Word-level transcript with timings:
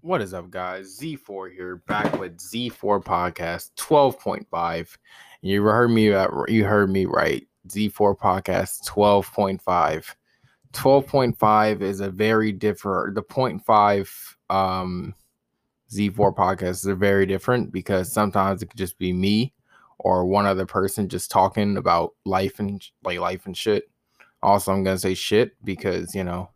What 0.00 0.22
is 0.22 0.32
up, 0.32 0.48
guys? 0.50 0.96
Z4 1.00 1.52
here, 1.52 1.76
back 1.88 2.20
with 2.20 2.38
Z4 2.38 3.02
Podcast 3.02 3.72
12.5. 3.74 4.96
You 5.42 5.64
heard 5.64 5.88
me. 5.88 6.04
You 6.04 6.64
heard 6.64 6.88
me 6.88 7.06
right. 7.06 7.44
Z4 7.66 8.16
Podcast 8.16 8.88
12.5. 8.88 10.14
12.5 10.72 11.80
is 11.82 11.98
a 11.98 12.10
very 12.10 12.52
different. 12.52 13.16
The 13.16 13.22
0.5 13.24 14.36
um, 14.50 15.14
Z4 15.90 16.32
podcasts 16.32 16.86
are 16.86 16.94
very 16.94 17.26
different 17.26 17.72
because 17.72 18.12
sometimes 18.12 18.62
it 18.62 18.66
could 18.66 18.78
just 18.78 18.98
be 18.98 19.12
me 19.12 19.52
or 19.98 20.24
one 20.26 20.46
other 20.46 20.64
person 20.64 21.08
just 21.08 21.28
talking 21.28 21.76
about 21.76 22.14
life 22.24 22.60
and 22.60 22.86
like 23.02 23.18
life 23.18 23.46
and 23.46 23.56
shit. 23.56 23.90
Also, 24.44 24.72
I'm 24.72 24.84
gonna 24.84 24.96
say 24.96 25.14
shit 25.14 25.56
because 25.64 26.14
you 26.14 26.22
know 26.22 26.50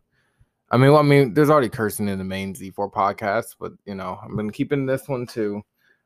I 0.71 0.77
mean, 0.77 0.91
well, 0.91 1.01
I 1.01 1.03
mean, 1.03 1.33
there's 1.33 1.49
already 1.49 1.69
cursing 1.69 2.07
in 2.07 2.17
the 2.17 2.23
main 2.23 2.55
Z4 2.55 2.91
podcast, 2.91 3.55
but 3.59 3.73
you 3.85 3.95
know, 3.95 4.19
I've 4.23 4.35
been 4.35 4.49
keeping 4.49 4.85
this 4.85 5.07
one 5.07 5.27
too. 5.27 5.61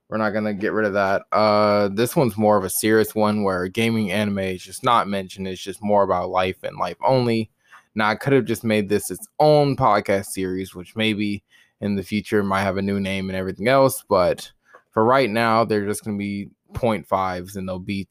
We're 0.10 0.18
not 0.18 0.32
gonna 0.32 0.54
get 0.54 0.74
rid 0.74 0.86
of 0.86 0.94
that. 0.94 1.24
Uh, 1.32 1.90
this 1.90 2.16
one's 2.16 2.38
more 2.38 2.58
of 2.58 2.64
a 2.64 2.70
serious 2.70 3.14
one 3.16 3.44
where 3.44 3.68
gaming 3.68 4.12
anime 4.12 4.40
is 4.40 4.64
just 4.64 4.84
not 4.84 5.08
mentioned. 5.08 5.48
It's 5.48 5.62
just 5.62 5.84
more 5.84 6.04
about 6.04 6.30
life 6.30 6.64
and 6.64 6.78
life 6.78 6.98
only. 7.06 7.50
Now, 7.96 8.10
I 8.10 8.16
could 8.16 8.34
have 8.34 8.46
just 8.46 8.64
made 8.64 8.90
this 8.90 9.10
its 9.10 9.28
own 9.40 9.76
podcast 9.76 10.28
series, 10.28 10.76
which 10.76 10.96
maybe 10.96 11.44
in 11.82 11.96
the 11.96 12.04
future 12.04 12.44
might 12.44 12.64
have 12.64 12.78
a 12.78 12.82
new 12.82 13.00
name 13.00 13.30
and 13.30 13.38
everything 13.38 13.68
else. 13.68 14.04
But 14.08 14.52
for 14.92 15.04
right 15.04 15.30
now, 15.30 15.66
they're 15.66 15.88
just 15.88 16.04
gonna 16.04 16.18
be 16.18 16.50
0.5s 16.74 17.56
and 17.56 17.68
they'll 17.68 17.80
be 17.80 18.08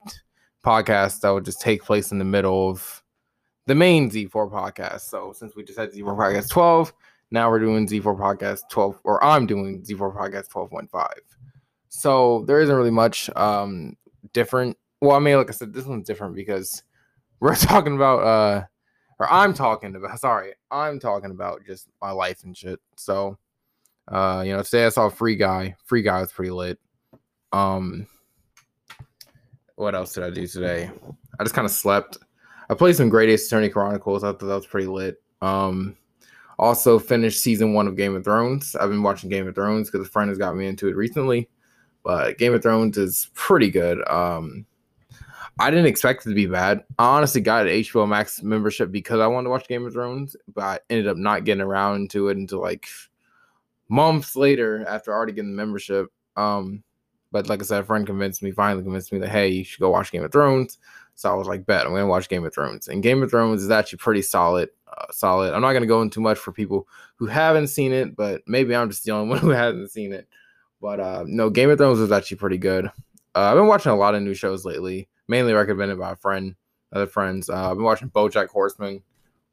podcasts 0.65 1.21
that 1.21 1.31
will 1.31 1.41
just 1.41 1.61
take 1.61 1.83
place 1.83 2.13
in 2.13 2.19
the 2.19 2.25
middle 2.25 2.69
of 2.69 3.03
the 3.67 3.75
main 3.75 4.11
Z4 4.11 4.51
podcast. 4.51 5.03
So 5.03 5.33
since 5.33 5.55
we 5.55 5.65
just 5.65 5.79
had 5.79 5.93
Z4 5.93 6.17
podcast 6.17 6.49
12, 6.51 6.93
now 7.31 7.51
we're 7.51 7.59
doing 7.59 7.87
Z4 7.87 8.19
podcast 8.19 8.61
12, 8.71 9.01
or 9.05 9.23
I'm 9.23 9.47
doing 9.47 9.83
Z4 9.83 10.17
podcast 10.17 10.49
12.5. 10.49 11.09
So 11.89 12.45
there 12.47 12.61
isn't 12.61 12.75
really 12.75 12.91
much 12.91 13.31
um 13.37 13.97
different. 14.33 14.77
Well, 15.01 15.17
I 15.17 15.19
mean, 15.19 15.37
like 15.37 15.49
I 15.49 15.53
said, 15.53 15.73
this 15.73 15.85
one's 15.85 16.07
different 16.07 16.35
because 16.35 16.83
we're 17.41 17.57
talking 17.57 17.97
about 17.97 18.21
uh 18.21 18.65
or 19.19 19.33
I'm 19.33 19.55
talking 19.55 19.97
about 19.97 20.19
sorry, 20.21 20.55
I'm 20.71 21.01
talking 21.01 21.31
about 21.31 21.65
just 21.67 21.89
my 22.01 22.11
life 22.13 22.45
and 22.45 22.57
shit. 22.57 22.81
So 22.97 23.39
uh, 24.09 24.45
you 24.47 24.53
know, 24.53 24.63
today 24.63 24.87
I 24.87 24.91
saw 24.91 25.09
Free 25.09 25.35
Guy. 25.35 25.75
Free 25.85 26.03
Guy 26.03 26.21
was 26.21 26.33
pretty 26.33 26.53
lit. 26.53 26.79
Um 27.53 28.07
what 29.75 29.95
else 29.95 30.15
did 30.15 30.25
I 30.25 30.31
do 30.31 30.47
today? 30.47 30.91
I 31.39 31.45
just 31.45 31.55
kind 31.55 31.67
of 31.67 31.71
slept. 31.71 32.19
I 32.69 32.75
played 32.75 32.97
some 32.97 33.09
Great 33.09 33.29
Ace 33.29 33.47
Attorney 33.47 33.69
Chronicles. 33.69 34.25
I 34.25 34.29
thought 34.29 34.41
that 34.41 34.47
was 34.47 34.67
pretty 34.67 34.87
lit. 34.87 35.23
Um, 35.43 35.97
also 36.59 36.99
finished 36.99 37.41
season 37.43 37.75
one 37.75 37.87
of 37.87 37.97
Game 37.97 38.17
of 38.17 38.25
Thrones. 38.25 38.75
I've 38.77 38.91
been 38.91 39.03
watching 39.03 39.31
Game 39.31 39.47
of 39.47 39.55
Thrones 39.55 39.91
because 39.91 40.07
a 40.07 40.11
friend 40.11 40.29
has 40.29 40.39
got 40.39 40.57
me 40.57 40.67
into 40.67 40.89
it 40.89 40.97
recently. 40.97 41.49
But 42.03 42.39
Game 42.39 42.55
of 42.55 42.63
Thrones 42.63 42.97
is 42.97 43.31
pretty 43.35 43.71
good. 43.71 44.07
Um, 44.09 44.67
I 45.59 45.71
didn't 45.71 45.87
expect 45.87 46.27
it 46.27 46.31
to 46.31 46.35
be 46.35 46.47
bad. 46.47 46.85
I 46.99 47.17
honestly 47.17 47.41
got 47.41 47.67
an 47.67 47.73
HBO 47.73 48.07
Max 48.07 48.43
membership 48.43 48.93
because 48.93 49.21
I 49.21 49.27
wanted 49.27 49.45
to 49.45 49.51
watch 49.51 49.69
Game 49.69 49.87
of 49.87 49.93
Thrones, 49.93 50.37
but 50.55 50.63
I 50.63 50.79
ended 50.91 51.09
up 51.09 51.17
not 51.17 51.45
getting 51.45 51.63
around 51.63 52.11
to 52.11 52.29
it 52.29 52.37
until 52.37 52.61
like 52.61 52.87
months 53.89 54.37
later 54.37 54.85
after 54.87 55.13
already 55.13 55.33
getting 55.33 55.53
the 55.53 55.57
membership. 55.57 56.09
Um, 56.37 56.83
but 57.33 57.49
like 57.49 57.61
I 57.61 57.65
said, 57.65 57.81
a 57.81 57.85
friend 57.85 58.07
convinced 58.07 58.43
me, 58.43 58.51
finally 58.51 58.83
convinced 58.83 59.13
me 59.13 59.19
that 59.21 59.31
hey, 59.31 59.49
you 59.49 59.65
should 59.65 59.81
go 59.81 59.91
watch 59.91 60.13
Game 60.13 60.25
of 60.25 60.33
Thrones. 60.33 60.79
So 61.17 61.31
I 61.31 61.35
was 61.35 61.49
like, 61.49 61.65
bet 61.65 61.87
I'm 61.87 61.93
gonna 61.93 62.07
watch 62.07 62.29
Game 62.29 62.45
of 62.45 62.55
Thrones. 62.55 62.89
And 62.89 63.03
Game 63.03 63.23
of 63.23 63.31
Thrones 63.31 63.63
is 63.63 63.71
actually 63.71 63.99
pretty 63.99 64.23
solid. 64.23 64.69
Uh, 64.87 65.07
solid. 65.11 65.55
I'm 65.55 65.63
not 65.63 65.73
gonna 65.73 65.87
go 65.87 66.03
into 66.03 66.21
much 66.21 66.39
for 66.39 66.53
people 66.53 66.87
who 67.17 67.27
haven't 67.27 67.69
seen 67.69 67.93
it, 67.93 68.15
but 68.15 68.43
maybe 68.47 68.77
I'm 68.77 68.91
just 68.91 69.05
the 69.05 69.13
only 69.13 69.31
one 69.31 69.39
who 69.39 69.49
hasn't 69.49 69.91
seen 69.91 70.13
it. 70.13 70.29
But 70.81 71.01
uh, 71.01 71.25
no, 71.27 71.49
Game 71.49 71.71
of 71.71 71.79
Thrones 71.79 71.99
is 72.01 72.13
actually 72.13 72.37
pretty 72.37 72.59
good. 72.59 72.87
Uh, 73.35 73.41
I've 73.41 73.57
been 73.57 73.67
watching 73.67 73.93
a 73.93 73.97
lot 73.97 74.15
of 74.15 74.23
new 74.23 74.35
shows 74.35 74.65
lately, 74.67 75.09
mainly 75.27 75.55
recommended 75.55 75.99
by 75.99 76.13
a 76.13 76.17
friend, 76.17 76.55
other 76.93 77.07
friends. 77.07 77.49
Uh, 77.49 77.71
I've 77.71 77.77
been 77.77 77.85
watching 77.85 78.11
BoJack 78.11 78.49
Horseman. 78.49 79.03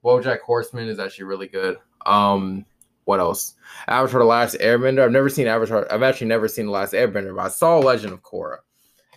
BoJack 0.04 0.40
Horseman 0.42 0.90
is 0.90 1.00
actually 1.00 1.26
really 1.26 1.48
good. 1.48 1.78
Um, 2.06 2.66
what 3.06 3.22
else? 3.22 3.56
Avatar: 3.88 4.20
The 4.20 4.26
Last 4.26 4.58
Airbender. 4.60 5.02
I've 5.02 5.12
never 5.12 5.30
seen 5.30 5.48
Avatar. 5.48 5.88
I've 5.92 6.04
actually 6.04 6.28
never 6.28 6.50
seen 6.50 6.66
The 6.66 6.72
Last 6.74 6.94
Airbender, 6.94 7.34
but 7.36 7.46
I 7.46 7.48
saw 7.48 7.80
Legend 7.80 8.12
of 8.12 8.22
Korra. 8.22 8.58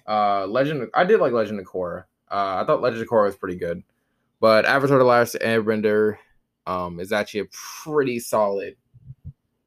Uh, 0.06 0.46
Legend. 0.46 0.88
I 0.94 1.04
did 1.04 1.20
like 1.20 1.32
Legend 1.32 1.58
of 1.58 1.66
Korra. 1.66 2.04
Uh, 2.30 2.60
I 2.60 2.64
thought 2.66 2.82
Legend 2.82 3.02
of 3.02 3.08
Korra 3.08 3.26
was 3.26 3.36
pretty 3.36 3.56
good, 3.56 3.82
but 4.40 4.64
Avatar: 4.64 4.98
The 4.98 5.04
Last 5.04 5.36
Airbender 5.40 6.16
um, 6.66 7.00
is 7.00 7.12
actually 7.12 7.40
a 7.40 7.46
pretty 7.84 8.18
solid 8.18 8.76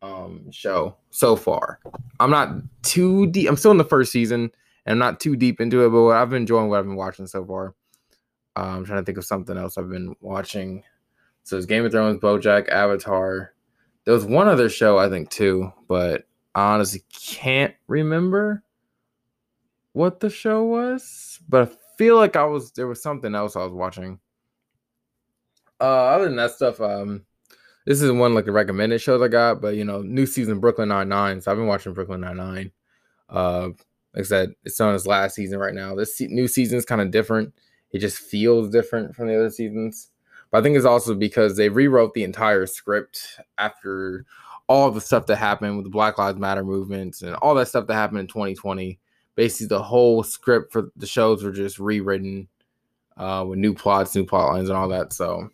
um, 0.02 0.52
show 0.52 0.96
so 1.10 1.36
far. 1.36 1.80
I'm 2.20 2.32
not 2.32 2.50
too 2.84 3.28
deep. 3.28 3.48
I'm 3.48 3.58
still 3.58 3.72
in 3.72 3.78
the 3.78 3.84
first 3.84 4.12
season, 4.12 4.52
and 4.86 4.94
I'm 4.94 5.00
not 5.00 5.20
too 5.20 5.36
deep 5.36 5.62
into 5.62 5.86
it, 5.86 5.90
but 5.90 6.04
what 6.04 6.18
I've 6.18 6.30
been 6.30 6.44
enjoying 6.44 6.70
what 6.70 6.80
I've 6.80 6.86
been 6.86 6.96
watching 6.96 7.28
so 7.28 7.46
far. 7.46 7.76
Uh, 8.56 8.76
I'm 8.78 8.86
trying 8.86 9.02
to 9.02 9.06
think 9.06 9.18
of 9.18 9.26
something 9.26 9.58
else 9.58 9.78
I've 9.78 9.90
been 9.90 10.16
watching. 10.22 10.84
So 11.44 11.58
it's 11.58 11.66
Game 11.66 11.86
of 11.86 11.92
Thrones, 11.92 12.20
BoJack, 12.20 12.70
Avatar. 12.70 13.54
There 14.06 14.14
was 14.14 14.26
one 14.26 14.48
other 14.48 14.70
show 14.70 14.98
I 14.98 15.10
think 15.10 15.30
too, 15.30 15.72
but 15.88 16.26
I 16.56 16.74
honestly 16.74 17.04
can't 17.14 17.74
remember 17.88 18.64
what 19.94 20.20
the 20.20 20.30
show 20.30 20.64
was. 20.64 21.40
But 21.48 21.80
feel 22.00 22.16
like 22.16 22.38
I 22.38 22.46
was 22.46 22.72
there 22.72 22.88
was 22.88 23.04
something 23.04 23.36
else 23.36 23.58
I 23.58 23.64
was 23.64 23.74
watching. 23.74 24.20
Uh, 25.82 25.84
other 25.84 26.26
than 26.26 26.38
that 26.38 26.52
stuff, 26.52 26.80
um, 26.80 27.26
this 27.86 28.02
is 28.02 28.10
one 28.10 28.34
like 28.34 28.46
the 28.46 28.54
recommended 28.54 29.02
shows 29.02 29.22
I 29.22 29.28
got, 29.28 29.62
but 29.62 29.76
you 29.76 29.84
know, 29.84 30.02
new 30.02 30.26
season 30.26 30.62
Brooklyn 30.62 30.88
Nine 30.88 31.10
Nine. 31.10 31.42
So 31.42 31.52
I've 31.52 31.58
been 31.58 31.68
watching 31.68 31.94
Brooklyn 31.94 32.22
Nine 32.22 32.38
Nine. 32.38 32.72
Uh, 33.30 33.70
like 34.16 34.22
I 34.22 34.22
said, 34.24 34.54
it's 34.64 34.80
on 34.80 34.96
its 34.96 35.06
last 35.06 35.36
season 35.36 35.60
right 35.60 35.74
now. 35.74 35.94
This 35.94 36.18
se- 36.18 36.28
new 36.28 36.48
season 36.48 36.78
is 36.78 36.86
kind 36.86 37.02
of 37.02 37.12
different. 37.12 37.54
It 37.92 38.00
just 38.00 38.18
feels 38.18 38.70
different 38.70 39.14
from 39.14 39.28
the 39.28 39.36
other 39.36 39.50
seasons. 39.50 40.08
But 40.52 40.60
I 40.60 40.62
think 40.62 40.78
it's 40.78 40.86
also 40.86 41.14
because 41.14 41.58
they 41.58 41.68
rewrote 41.68 42.14
the 42.14 42.24
entire 42.24 42.66
script 42.66 43.42
after 43.58 44.26
all 44.68 44.90
the 44.90 45.02
stuff 45.02 45.26
that 45.26 45.36
happened 45.36 45.76
with 45.76 45.86
the 45.86 45.92
Black 45.92 46.18
Lives 46.18 46.40
Matter 46.40 46.64
movements 46.64 47.24
and 47.24 47.36
all 47.36 47.56
that 47.56 47.68
stuff 47.68 47.88
that 47.88 47.96
happened 47.96 48.22
in 48.22 48.28
2020 48.28 49.00
basically 49.40 49.68
the 49.68 49.82
whole 49.82 50.22
script 50.22 50.70
for 50.70 50.92
the 50.98 51.08
shows 51.08 51.46
were 51.46 51.54
just 51.54 51.80
rewritten 51.80 52.50
uh, 53.16 53.46
with 53.48 53.58
new 53.58 53.74
plots, 53.74 54.14
new 54.14 54.26
plot 54.26 54.52
lines, 54.54 54.68
and 54.68 54.78
all 54.78 54.90
that. 54.90 55.14
So, 55.14 55.50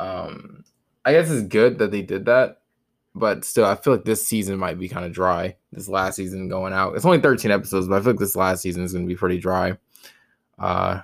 um, 0.00 0.64
I 1.04 1.12
guess 1.12 1.30
it's 1.30 1.46
good 1.46 1.78
that 1.78 1.92
they 1.92 2.02
did 2.02 2.24
that, 2.24 2.62
but 3.14 3.44
still, 3.44 3.66
I 3.66 3.76
feel 3.76 3.92
like 3.92 4.04
this 4.04 4.26
season 4.26 4.58
might 4.58 4.80
be 4.80 4.88
kind 4.88 5.06
of 5.06 5.12
dry. 5.12 5.54
This 5.70 5.88
last 5.88 6.16
season 6.16 6.48
going 6.48 6.72
out, 6.72 6.96
it's 6.96 7.04
only 7.04 7.20
13 7.20 7.52
episodes, 7.52 7.86
but 7.86 8.00
I 8.00 8.00
feel 8.00 8.14
like 8.14 8.18
this 8.18 8.34
last 8.34 8.62
season 8.62 8.82
is 8.82 8.92
going 8.92 9.04
to 9.04 9.08
be 9.08 9.16
pretty 9.16 9.38
dry. 9.38 9.78
Uh, 10.58 11.02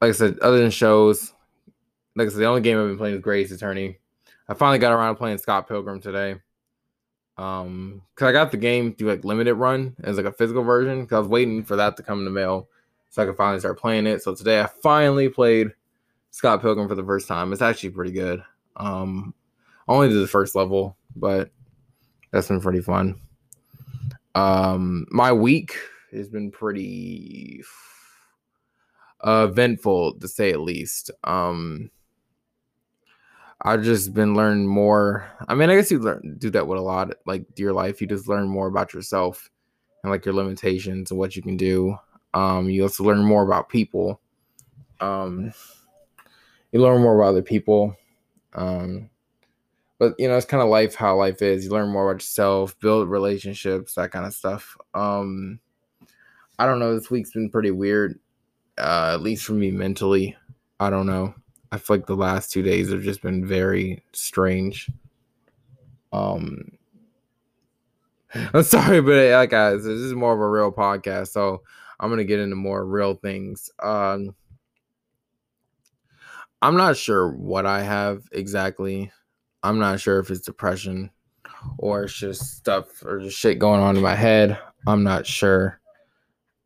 like 0.00 0.08
I 0.08 0.12
said, 0.12 0.36
other 0.40 0.58
than 0.58 0.72
shows, 0.72 1.32
like 2.16 2.26
I 2.26 2.30
said, 2.30 2.40
the 2.40 2.46
only 2.46 2.60
game 2.60 2.76
I've 2.76 2.88
been 2.88 2.98
playing 2.98 3.20
is 3.20 3.24
Ace 3.24 3.52
Attorney. 3.52 4.00
I 4.48 4.54
finally 4.54 4.80
got 4.80 4.90
around 4.90 5.14
to 5.14 5.18
playing 5.18 5.38
Scott 5.38 5.68
Pilgrim 5.68 6.00
today. 6.00 6.40
Um, 7.40 8.02
cause 8.16 8.28
I 8.28 8.32
got 8.32 8.50
the 8.50 8.58
game 8.58 8.94
through 8.94 9.08
like 9.08 9.24
limited 9.24 9.54
run 9.54 9.96
as 10.04 10.18
like 10.18 10.26
a 10.26 10.32
physical 10.32 10.62
version. 10.62 11.06
Cause 11.06 11.16
I 11.16 11.18
was 11.20 11.28
waiting 11.28 11.64
for 11.64 11.76
that 11.76 11.96
to 11.96 12.02
come 12.02 12.18
in 12.18 12.26
the 12.26 12.30
mail 12.30 12.68
so 13.08 13.22
I 13.22 13.26
could 13.26 13.36
finally 13.36 13.60
start 13.60 13.78
playing 13.78 14.06
it. 14.06 14.22
So 14.22 14.34
today 14.34 14.60
I 14.60 14.66
finally 14.82 15.28
played 15.30 15.72
Scott 16.30 16.60
Pilgrim 16.60 16.86
for 16.86 16.94
the 16.94 17.04
first 17.04 17.26
time. 17.26 17.52
It's 17.52 17.62
actually 17.62 17.90
pretty 17.90 18.12
good. 18.12 18.44
Um, 18.76 19.34
only 19.88 20.08
to 20.08 20.14
the 20.14 20.28
first 20.28 20.54
level, 20.54 20.96
but 21.16 21.50
that's 22.30 22.48
been 22.48 22.60
pretty 22.60 22.82
fun. 22.82 23.18
Um, 24.34 25.06
my 25.10 25.32
week 25.32 25.76
has 26.12 26.28
been 26.28 26.50
pretty 26.50 27.62
eventful 29.24 30.14
to 30.14 30.28
say 30.28 30.50
at 30.50 30.60
least. 30.60 31.10
Um, 31.24 31.90
I've 33.62 33.82
just 33.82 34.14
been 34.14 34.34
learning 34.34 34.66
more. 34.66 35.30
I 35.48 35.54
mean, 35.54 35.68
I 35.68 35.76
guess 35.76 35.90
you 35.90 35.98
learn 35.98 36.36
do 36.38 36.50
that 36.50 36.66
with 36.66 36.78
a 36.78 36.82
lot, 36.82 37.14
like 37.26 37.44
your 37.58 37.72
life. 37.72 38.00
You 38.00 38.06
just 38.06 38.28
learn 38.28 38.48
more 38.48 38.68
about 38.68 38.94
yourself 38.94 39.50
and 40.02 40.10
like 40.10 40.24
your 40.24 40.34
limitations 40.34 41.10
and 41.10 41.18
what 41.18 41.36
you 41.36 41.42
can 41.42 41.56
do. 41.56 41.96
Um, 42.32 42.70
you 42.70 42.82
also 42.82 43.04
learn 43.04 43.22
more 43.22 43.42
about 43.42 43.68
people. 43.68 44.20
Um, 45.00 45.52
you 46.72 46.80
learn 46.80 47.02
more 47.02 47.16
about 47.16 47.30
other 47.30 47.42
people. 47.42 47.96
Um, 48.54 49.10
but 49.98 50.14
you 50.18 50.26
know, 50.28 50.36
it's 50.36 50.46
kind 50.46 50.62
of 50.62 50.70
life 50.70 50.94
how 50.94 51.16
life 51.16 51.42
is. 51.42 51.64
You 51.64 51.70
learn 51.70 51.90
more 51.90 52.10
about 52.10 52.22
yourself, 52.22 52.78
build 52.80 53.08
relationships, 53.08 53.94
that 53.94 54.10
kind 54.10 54.24
of 54.24 54.32
stuff. 54.32 54.76
Um, 54.94 55.60
I 56.58 56.66
don't 56.66 56.78
know. 56.78 56.94
This 56.94 57.10
week's 57.10 57.32
been 57.32 57.50
pretty 57.50 57.70
weird, 57.70 58.18
uh, 58.78 59.12
at 59.14 59.20
least 59.20 59.44
for 59.44 59.52
me 59.52 59.70
mentally. 59.70 60.36
I 60.78 60.88
don't 60.88 61.06
know. 61.06 61.34
I 61.72 61.78
feel 61.78 61.98
like 61.98 62.06
the 62.06 62.16
last 62.16 62.50
two 62.50 62.62
days 62.62 62.90
have 62.90 63.02
just 63.02 63.22
been 63.22 63.46
very 63.46 64.02
strange. 64.12 64.90
Um, 66.12 66.72
I'm 68.34 68.62
sorry, 68.62 69.00
but 69.00 69.30
like 69.32 69.50
guys, 69.50 69.84
this 69.84 70.00
is 70.00 70.14
more 70.14 70.32
of 70.32 70.40
a 70.40 70.48
real 70.48 70.72
podcast, 70.72 71.28
so 71.28 71.62
I'm 71.98 72.10
gonna 72.10 72.24
get 72.24 72.40
into 72.40 72.56
more 72.56 72.84
real 72.84 73.14
things. 73.14 73.70
Um, 73.82 74.34
I'm 76.62 76.76
not 76.76 76.96
sure 76.96 77.30
what 77.30 77.66
I 77.66 77.82
have 77.82 78.24
exactly. 78.32 79.10
I'm 79.62 79.78
not 79.78 80.00
sure 80.00 80.18
if 80.18 80.30
it's 80.30 80.40
depression 80.40 81.10
or 81.78 82.04
it's 82.04 82.14
just 82.14 82.56
stuff 82.56 83.04
or 83.04 83.20
just 83.20 83.38
shit 83.38 83.58
going 83.58 83.80
on 83.80 83.96
in 83.96 84.02
my 84.02 84.14
head. 84.14 84.58
I'm 84.86 85.02
not 85.02 85.26
sure. 85.26 85.80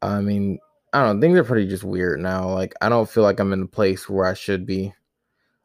I 0.02 0.20
mean, 0.20 0.58
I 0.94 1.02
don't 1.02 1.16
know, 1.16 1.20
things 1.20 1.36
are 1.36 1.44
pretty 1.44 1.68
just 1.68 1.82
weird 1.82 2.20
now. 2.20 2.48
Like 2.48 2.72
I 2.80 2.88
don't 2.88 3.10
feel 3.10 3.24
like 3.24 3.40
I'm 3.40 3.52
in 3.52 3.62
a 3.62 3.66
place 3.66 4.08
where 4.08 4.26
I 4.26 4.34
should 4.34 4.64
be. 4.64 4.94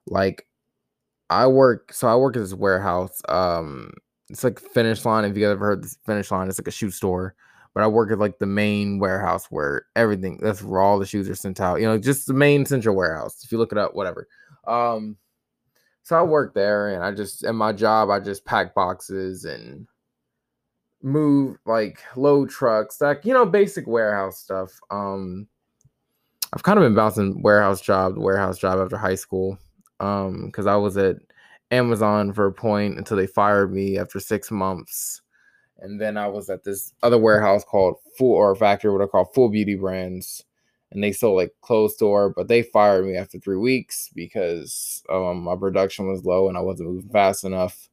Like 0.08 0.48
I 1.30 1.46
work 1.46 1.94
so 1.94 2.08
I 2.08 2.16
work 2.16 2.36
at 2.36 2.40
this 2.40 2.56
warehouse. 2.56 3.22
Um 3.30 3.94
it's 4.30 4.44
like 4.44 4.60
finish 4.60 5.06
line. 5.06 5.26
If 5.26 5.38
you 5.38 5.44
guys 5.44 5.52
ever 5.52 5.68
heard 5.68 5.84
this 5.84 6.00
finish 6.04 6.31
line, 6.31 6.50
it's 6.50 6.60
like 6.60 6.68
a 6.68 6.72
shoe 6.72 6.90
store. 6.90 7.36
But 7.76 7.84
I 7.84 7.88
work 7.88 8.12
at 8.12 8.18
like 8.18 8.40
the 8.40 8.48
main 8.48 8.98
warehouse 8.98 9.46
where 9.52 9.86
everything 9.96 10.40
that's 10.42 10.64
where 10.64 10.81
all 10.81 10.98
the 10.98 11.06
shoes 11.06 11.30
are 11.30 11.36
sent 11.36 11.62
out. 11.62 11.80
You 11.80 11.86
know, 11.86 12.00
just 12.00 12.26
the 12.26 12.34
main 12.34 12.66
central 12.66 12.96
warehouse. 12.96 13.44
If 13.44 13.52
you 13.52 13.60
look 13.60 13.72
it 13.72 13.78
up, 13.78 13.94
whatever. 13.94 14.28
Um 14.68 15.16
so 16.02 16.18
I 16.18 16.24
work 16.24 16.56
there 16.56 16.96
and 16.96 17.04
I 17.04 17.12
just 17.12 17.44
in 17.44 17.56
my 17.56 17.72
job 17.72 18.10
I 18.10 18.20
just 18.20 18.46
pack 18.46 18.74
boxes 18.74 19.46
and 19.46 19.88
move 21.01 21.57
like 21.66 22.00
load 22.16 22.50
trucks, 22.50 23.01
like 23.01 23.25
you 23.25 23.34
know, 23.34 23.46
basic 23.46 23.88
warehouse 23.88 24.40
stuff. 24.40 24.72
Um 24.92 25.48
I've 26.54 26.63
kind 26.63 26.80
of 26.80 26.84
been 26.84 26.96
bouncing 26.96 27.42
warehouse 27.44 27.81
job 27.81 28.16
to 28.16 28.22
warehouse 28.22 28.57
job 28.57 28.80
after 28.80 28.98
high 28.98 29.16
school. 29.16 29.57
Um, 30.00 30.48
because 30.48 30.66
I 30.66 30.78
was 30.78 30.98
at 30.98 31.18
Amazon 31.72 32.34
for 32.34 32.48
a 32.48 32.51
point 32.51 32.98
until 32.98 33.18
they 33.18 33.28
fired 33.28 33.72
me 33.72 34.00
after 34.00 34.19
six 34.19 34.50
months. 34.50 35.22
And 35.80 36.01
then 36.01 36.18
I 36.18 36.28
was 36.28 36.50
at 36.50 36.63
this 36.63 36.94
other 37.04 37.18
warehouse 37.19 37.63
called 37.63 37.98
Full 38.18 38.31
or 38.31 38.56
Factory, 38.56 38.92
what 38.92 39.04
I 39.04 39.07
call 39.07 39.25
Full 39.25 39.50
Beauty 39.50 39.75
Brands 39.75 40.44
and 40.92 41.04
they 41.04 41.12
sold 41.12 41.38
like 41.38 41.54
closed 41.62 41.95
store, 41.95 42.30
but 42.30 42.48
they 42.48 42.63
fired 42.63 43.06
me 43.06 43.16
after 43.16 43.40
three 43.40 43.57
weeks 43.57 44.10
because 44.16 45.04
um, 45.10 45.44
my 45.44 45.56
production 45.56 46.07
was 46.07 46.25
low 46.25 46.48
and 46.50 46.57
I 46.57 46.62
wasn't 46.62 46.90
moving 46.90 47.10
fast 47.10 47.44
enough. 47.44 47.90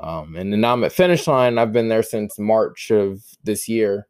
Um, 0.00 0.36
and 0.36 0.52
then 0.52 0.64
I'm 0.64 0.84
at 0.84 0.92
finish 0.92 1.26
line. 1.26 1.58
I've 1.58 1.72
been 1.72 1.88
there 1.88 2.02
since 2.02 2.38
March 2.38 2.90
of 2.90 3.22
this 3.42 3.68
year. 3.68 4.06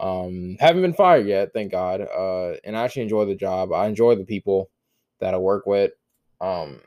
Um, 0.00 0.56
haven't 0.60 0.82
been 0.82 0.92
fired 0.94 1.26
yet, 1.26 1.52
thank 1.54 1.72
God. 1.72 2.02
Uh, 2.02 2.54
and 2.64 2.76
I 2.76 2.84
actually 2.84 3.02
enjoy 3.02 3.24
the 3.24 3.34
job. 3.34 3.72
I 3.72 3.86
enjoy 3.86 4.16
the 4.16 4.24
people 4.24 4.70
that 5.20 5.34
I 5.34 5.38
work 5.38 5.66
with. 5.66 5.92
Um, 6.40 6.80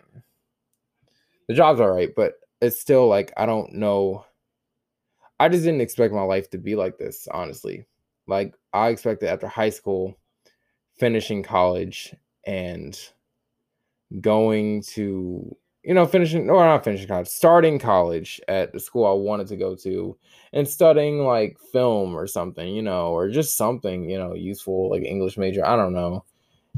the 1.47 1.55
job's 1.55 1.79
all 1.79 1.89
right, 1.89 2.09
but 2.15 2.33
it's 2.61 2.79
still 2.79 3.07
like 3.07 3.31
I 3.37 3.45
don't 3.45 3.73
know. 3.73 4.25
I 5.39 5.49
just 5.49 5.63
didn't 5.63 5.81
expect 5.81 6.13
my 6.13 6.23
life 6.23 6.49
to 6.51 6.57
be 6.57 6.75
like 6.75 6.97
this, 6.97 7.27
honestly. 7.31 7.85
Like 8.27 8.55
I 8.73 8.89
expected 8.89 9.29
after 9.29 9.47
high 9.47 9.69
school 9.69 10.17
finishing 10.99 11.43
college 11.43 12.13
and 12.45 12.99
going 14.21 14.81
to 14.81 15.55
you 15.87 15.93
know 15.93 16.05
finishing 16.05 16.49
or 16.49 16.65
not 16.65 16.83
finishing 16.83 17.07
college 17.07 17.29
starting 17.29 17.79
college 17.79 18.41
at 18.49 18.73
the 18.73 18.79
school 18.79 19.05
i 19.05 19.13
wanted 19.13 19.47
to 19.47 19.55
go 19.55 19.73
to 19.73 20.17
and 20.51 20.67
studying 20.67 21.23
like 21.23 21.57
film 21.71 22.13
or 22.13 22.27
something 22.27 22.75
you 22.75 22.81
know 22.81 23.13
or 23.13 23.29
just 23.29 23.55
something 23.55 24.09
you 24.09 24.17
know 24.17 24.33
useful 24.33 24.89
like 24.89 25.03
english 25.03 25.37
major 25.37 25.65
i 25.65 25.77
don't 25.77 25.93
know 25.93 26.25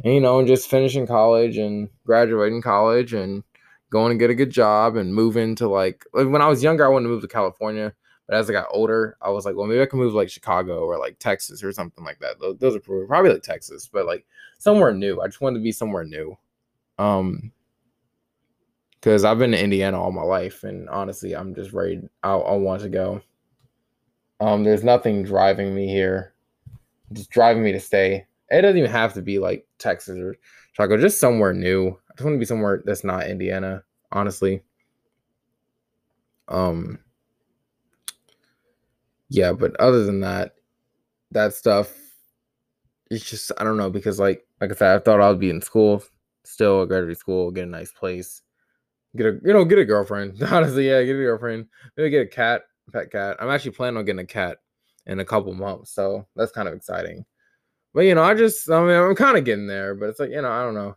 and 0.04 0.14
you 0.14 0.22
know 0.22 0.38
and 0.38 0.48
just 0.48 0.70
finishing 0.70 1.08
college 1.08 1.58
and 1.58 1.90
graduating 2.06 2.62
college 2.62 3.14
and 3.14 3.44
going 3.90 4.12
to 4.12 4.22
get 4.22 4.30
a 4.30 4.36
good 4.36 4.52
job 4.52 4.96
and 4.96 5.16
move 5.16 5.36
into 5.36 5.68
like, 5.68 6.06
like 6.14 6.30
when 6.30 6.44
i 6.44 6.48
was 6.48 6.62
younger 6.62 6.86
i 6.86 6.88
wanted 6.88 7.06
to 7.06 7.10
move 7.10 7.22
to 7.22 7.28
california 7.28 7.92
but 8.28 8.38
as 8.38 8.48
I 8.48 8.54
got 8.54 8.68
older, 8.70 9.18
I 9.24 9.32
was 9.32 9.44
like, 9.44 9.56
well, 9.56 9.66
maybe 9.66 9.82
I 9.82 9.88
can 9.88 9.98
move 9.98 10.14
like 10.14 10.30
Chicago 10.30 10.82
or 10.82 11.00
like 11.00 11.18
Texas 11.18 11.64
or 11.64 11.72
something 11.72 12.04
like 12.04 12.20
that. 12.20 12.40
Those, 12.40 12.58
those 12.60 12.76
are 12.76 12.80
probably 13.08 13.32
like 13.32 13.42
Texas, 13.42 13.90
but 13.92 14.06
like 14.06 14.24
somewhere 14.60 14.94
new. 14.94 15.20
I 15.20 15.26
just 15.26 15.42
wanted 15.42 15.58
to 15.58 15.64
be 15.64 15.72
somewhere 15.72 16.04
new. 16.04 16.38
Um, 17.00 17.52
because 19.00 19.24
I've 19.24 19.40
been 19.40 19.52
to 19.52 19.64
Indiana 19.64 20.02
all 20.02 20.12
my 20.12 20.24
life, 20.24 20.64
and 20.64 20.90
honestly, 20.90 21.36
I'm 21.36 21.56
just 21.56 21.72
ready. 21.72 22.02
I, 22.24 22.34
I 22.34 22.56
want 22.56 22.82
to 22.82 22.90
go. 22.90 23.22
Um, 24.42 24.64
there's 24.64 24.84
nothing 24.84 25.24
driving 25.24 25.74
me 25.76 25.88
here, 25.88 26.34
just 27.14 27.30
driving 27.30 27.64
me 27.64 27.72
to 27.72 27.80
stay. 27.80 28.26
It 28.50 28.62
doesn't 28.62 28.78
even 28.78 28.92
have 28.92 29.14
to 29.14 29.22
be 29.22 29.40
like 29.40 29.68
Texas 29.78 30.18
or 30.18 30.36
Chicago, 30.74 30.98
just 30.98 31.20
somewhere 31.20 31.54
new. 31.54 31.90
I 31.90 32.14
just 32.16 32.26
want 32.26 32.36
to 32.36 32.40
be 32.40 32.46
somewhere 32.46 32.82
that's 32.86 33.04
not 33.04 33.28
Indiana, 33.28 33.84
honestly. 34.12 34.64
Um, 36.48 37.00
yeah, 39.30 39.54
but 39.54 39.80
other 39.80 40.04
than 40.06 40.22
that, 40.22 40.56
that 41.32 41.54
stuff, 41.54 41.94
it's 43.12 43.30
just 43.30 43.52
I 43.58 43.64
don't 43.64 43.78
know 43.78 43.90
because 43.90 44.20
like 44.20 44.46
like 44.60 44.72
I 44.72 44.76
said, 44.76 44.96
I 44.96 45.00
thought 45.00 45.22
I'd 45.22 45.40
be 45.40 45.50
in 45.50 45.62
school, 45.62 46.04
still 46.44 46.86
go 46.86 47.06
to 47.06 47.16
school, 47.16 47.52
get 47.52 47.66
a 47.66 47.68
nice 47.68 47.92
place, 47.92 48.42
get 49.16 49.26
a 49.26 49.40
you 49.44 49.54
know 49.54 49.66
get 49.66 49.80
a 49.80 49.86
girlfriend. 49.86 50.42
Honestly, 50.52 50.88
yeah, 50.88 51.04
get 51.04 51.16
a 51.16 51.20
girlfriend. 51.20 51.68
Maybe 51.98 52.10
get 52.10 52.22
a 52.22 52.28
cat, 52.28 52.64
pet 52.92 53.12
cat. 53.12 53.38
I'm 53.40 53.50
actually 53.50 53.72
planning 53.72 53.98
on 53.98 54.06
getting 54.06 54.20
a 54.20 54.26
cat 54.26 54.58
in 55.06 55.20
a 55.20 55.26
couple 55.26 55.54
months, 55.54 55.92
so 55.92 56.26
that's 56.36 56.52
kind 56.52 56.68
of 56.68 56.74
exciting. 56.74 57.26
But 57.94 58.02
you 58.02 58.16
know, 58.16 58.24
I 58.24 58.34
just 58.36 58.70
I 58.70 58.82
mean 58.82 58.96
I'm 58.96 59.16
kind 59.16 59.38
of 59.38 59.46
getting 59.46 59.68
there, 59.68 59.96
but 59.96 60.10
it's 60.10 60.20
like 60.20 60.32
you 60.32 60.42
know 60.42 60.52
I 60.52 60.64
don't 60.64 60.76
know. 60.76 60.96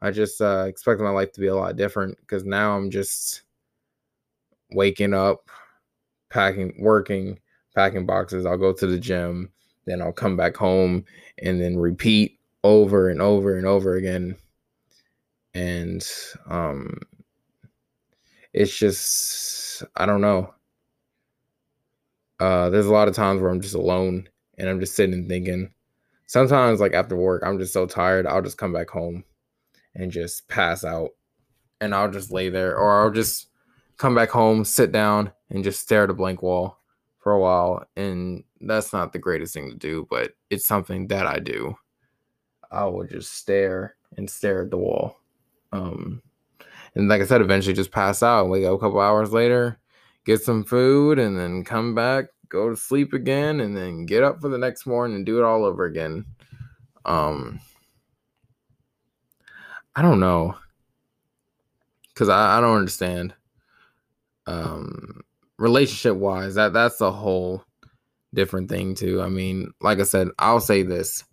I 0.00 0.10
just 0.10 0.40
uh, 0.40 0.70
my 0.86 1.10
life 1.10 1.32
to 1.32 1.40
be 1.40 1.48
a 1.48 1.54
lot 1.54 1.76
different 1.76 2.18
because 2.20 2.44
now 2.44 2.76
I'm 2.76 2.90
just 2.90 3.42
waking 4.70 5.14
up, 5.14 5.48
packing, 6.30 6.74
working, 6.78 7.38
packing 7.74 8.06
boxes. 8.06 8.46
I'll 8.46 8.56
go 8.56 8.72
to 8.72 8.86
the 8.86 8.98
gym, 8.98 9.50
then 9.86 10.00
I'll 10.00 10.12
come 10.12 10.36
back 10.36 10.56
home 10.56 11.04
and 11.42 11.60
then 11.60 11.76
repeat 11.76 12.38
over 12.64 13.08
and 13.08 13.20
over 13.20 13.56
and 13.56 13.66
over 13.66 13.96
again. 13.96 14.36
And 15.54 16.06
um 16.48 16.98
it's 18.58 18.76
just 18.76 19.84
I 19.96 20.04
don't 20.04 20.20
know. 20.20 20.52
Uh 22.40 22.70
there's 22.70 22.86
a 22.86 22.92
lot 22.92 23.06
of 23.08 23.14
times 23.14 23.40
where 23.40 23.50
I'm 23.50 23.60
just 23.60 23.76
alone 23.76 24.28
and 24.58 24.68
I'm 24.68 24.80
just 24.80 24.96
sitting 24.96 25.14
and 25.14 25.28
thinking. 25.28 25.70
Sometimes 26.26 26.80
like 26.80 26.92
after 26.92 27.16
work, 27.16 27.42
I'm 27.46 27.58
just 27.58 27.72
so 27.72 27.86
tired, 27.86 28.26
I'll 28.26 28.42
just 28.42 28.58
come 28.58 28.72
back 28.72 28.90
home 28.90 29.24
and 29.94 30.10
just 30.10 30.48
pass 30.48 30.84
out 30.84 31.10
and 31.80 31.94
I'll 31.94 32.10
just 32.10 32.32
lay 32.32 32.48
there 32.48 32.76
or 32.76 33.00
I'll 33.00 33.10
just 33.12 33.48
come 33.96 34.14
back 34.14 34.30
home, 34.30 34.64
sit 34.64 34.90
down 34.92 35.32
and 35.50 35.64
just 35.64 35.80
stare 35.80 36.04
at 36.04 36.10
a 36.10 36.14
blank 36.14 36.42
wall 36.42 36.80
for 37.18 37.32
a 37.32 37.40
while 37.40 37.84
and 37.96 38.42
that's 38.62 38.92
not 38.92 39.12
the 39.12 39.18
greatest 39.18 39.54
thing 39.54 39.68
to 39.68 39.76
do 39.76 40.06
but 40.08 40.32
it's 40.50 40.66
something 40.66 41.06
that 41.08 41.26
i 41.26 41.38
do 41.38 41.76
i 42.70 42.84
will 42.84 43.04
just 43.04 43.34
stare 43.34 43.96
and 44.16 44.30
stare 44.30 44.62
at 44.62 44.70
the 44.70 44.76
wall 44.76 45.16
um 45.72 46.22
and 46.94 47.08
like 47.08 47.20
i 47.20 47.24
said 47.24 47.40
eventually 47.40 47.74
just 47.74 47.90
pass 47.90 48.22
out 48.22 48.48
wake 48.48 48.64
up 48.64 48.74
a 48.74 48.78
couple 48.78 49.00
hours 49.00 49.32
later 49.32 49.78
get 50.24 50.40
some 50.40 50.64
food 50.64 51.18
and 51.18 51.38
then 51.38 51.64
come 51.64 51.94
back 51.94 52.26
go 52.48 52.70
to 52.70 52.76
sleep 52.76 53.12
again 53.12 53.60
and 53.60 53.76
then 53.76 54.06
get 54.06 54.22
up 54.22 54.40
for 54.40 54.48
the 54.48 54.58
next 54.58 54.86
morning 54.86 55.16
and 55.16 55.26
do 55.26 55.38
it 55.38 55.44
all 55.44 55.64
over 55.64 55.84
again 55.84 56.24
um 57.04 57.60
i 59.96 60.02
don't 60.02 60.20
know 60.20 60.54
because 62.08 62.28
I, 62.28 62.58
I 62.58 62.60
don't 62.60 62.76
understand 62.78 63.34
um 64.46 65.22
relationship 65.58 66.16
wise, 66.16 66.54
that 66.54 66.72
that's 66.72 67.00
a 67.00 67.10
whole 67.10 67.64
different 68.34 68.68
thing 68.68 68.94
too. 68.94 69.20
I 69.20 69.28
mean, 69.28 69.72
like 69.80 70.00
I 70.00 70.04
said, 70.04 70.28
I'll 70.38 70.60
say 70.60 70.82
this. 70.82 71.24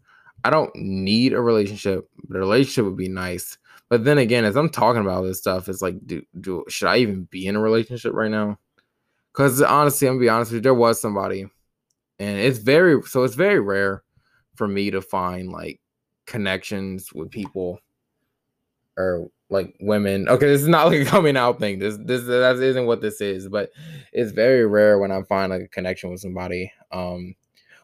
I 0.43 0.49
don't 0.49 0.75
need 0.75 1.33
a 1.33 1.41
relationship, 1.41 2.09
but 2.27 2.37
a 2.37 2.39
relationship 2.39 2.85
would 2.85 2.97
be 2.97 3.09
nice. 3.09 3.57
But 3.89 4.03
then 4.03 4.17
again, 4.17 4.45
as 4.45 4.55
I'm 4.55 4.69
talking 4.69 5.01
about 5.01 5.21
this 5.21 5.37
stuff, 5.37 5.69
it's 5.69 5.81
like, 5.81 5.95
do, 6.05 6.23
do 6.39 6.65
should 6.67 6.87
I 6.87 6.97
even 6.97 7.25
be 7.25 7.47
in 7.47 7.55
a 7.55 7.61
relationship 7.61 8.13
right 8.13 8.31
now? 8.31 8.57
Because 9.31 9.61
honestly, 9.61 10.07
I'm 10.07 10.15
gonna 10.15 10.21
be 10.21 10.29
honest 10.29 10.51
with 10.51 10.57
you, 10.59 10.61
there 10.61 10.73
was 10.73 10.99
somebody, 10.99 11.41
and 12.19 12.39
it's 12.39 12.57
very 12.59 13.01
so 13.03 13.23
it's 13.23 13.35
very 13.35 13.59
rare 13.59 14.03
for 14.55 14.67
me 14.67 14.91
to 14.91 15.01
find 15.01 15.51
like 15.51 15.79
connections 16.25 17.13
with 17.13 17.29
people 17.29 17.79
or 18.97 19.29
like 19.49 19.75
women. 19.79 20.27
Okay, 20.27 20.47
this 20.47 20.61
is 20.61 20.67
not 20.67 20.87
like 20.87 21.01
a 21.01 21.05
coming 21.05 21.37
out 21.37 21.59
thing. 21.59 21.79
This 21.79 21.97
this 22.01 22.23
that 22.25 22.55
isn't 22.55 22.85
what 22.85 23.01
this 23.01 23.21
is, 23.21 23.47
but 23.47 23.71
it's 24.11 24.31
very 24.31 24.65
rare 24.65 24.97
when 24.99 25.11
I 25.11 25.21
find 25.23 25.51
like 25.51 25.61
a 25.63 25.67
connection 25.67 26.09
with 26.09 26.21
somebody. 26.21 26.71
Um 26.91 27.35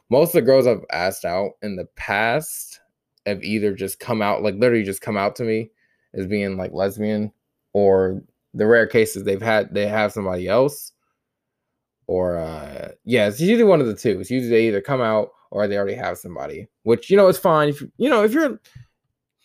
most 0.10 0.29
of 0.29 0.34
the 0.34 0.41
girls 0.41 0.67
I've 0.67 0.86
asked 0.91 1.25
out 1.25 1.51
in 1.62 1.75
the 1.75 1.86
past 1.96 2.81
have 3.25 3.43
either 3.43 3.74
just 3.74 4.00
come 4.00 4.22
out 4.22 4.41
like 4.41 4.55
literally 4.55 4.84
just 4.84 5.01
come 5.01 5.17
out 5.17 5.36
to 5.38 5.43
me 5.43 5.72
as 6.13 6.27
being 6.27 6.57
like 6.57 6.71
lesbian 6.73 7.31
or 7.73 8.21
the 8.53 8.65
rare 8.65 8.87
cases 8.87 9.23
they've 9.23 9.41
had 9.41 9.73
they 9.73 9.87
have 9.87 10.11
somebody 10.11 10.47
else 10.47 10.91
or 12.07 12.37
uh 12.37 12.89
yeah 13.05 13.27
it's 13.27 13.39
usually 13.39 13.63
one 13.63 13.79
of 13.79 13.87
the 13.87 13.95
two 13.95 14.19
it's 14.19 14.31
usually 14.31 14.49
they 14.49 14.67
either 14.67 14.81
come 14.81 15.01
out 15.01 15.29
or 15.51 15.67
they 15.67 15.77
already 15.77 15.95
have 15.95 16.17
somebody 16.17 16.67
which 16.83 17.09
you 17.09 17.15
know 17.15 17.27
it's 17.27 17.39
fine 17.39 17.69
if 17.69 17.81
you 17.97 18.09
know 18.09 18.23
if 18.23 18.33
you're 18.33 18.59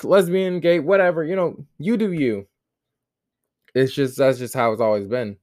lesbian, 0.04 0.60
gay, 0.60 0.80
whatever, 0.80 1.24
you 1.24 1.36
know, 1.36 1.64
you 1.78 1.96
do 1.96 2.12
you. 2.12 2.46
It's 3.74 3.92
just 3.92 4.16
that's 4.16 4.38
just 4.38 4.54
how 4.54 4.72
it's 4.72 4.80
always 4.80 5.06
been. 5.06 5.36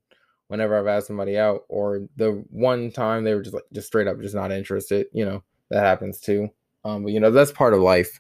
Whenever 0.47 0.77
I've 0.77 0.87
asked 0.87 1.07
somebody 1.07 1.37
out, 1.37 1.61
or 1.69 2.01
the 2.15 2.43
one 2.49 2.91
time 2.91 3.23
they 3.23 3.33
were 3.33 3.41
just 3.41 3.53
like 3.53 3.63
just 3.71 3.87
straight 3.87 4.07
up 4.07 4.19
just 4.19 4.35
not 4.35 4.51
interested, 4.51 5.07
you 5.13 5.25
know, 5.25 5.43
that 5.69 5.83
happens 5.83 6.19
too. 6.19 6.49
Um, 6.83 7.03
but 7.03 7.11
you 7.11 7.19
know, 7.19 7.31
that's 7.31 7.51
part 7.51 7.73
of 7.73 7.79
life. 7.79 8.19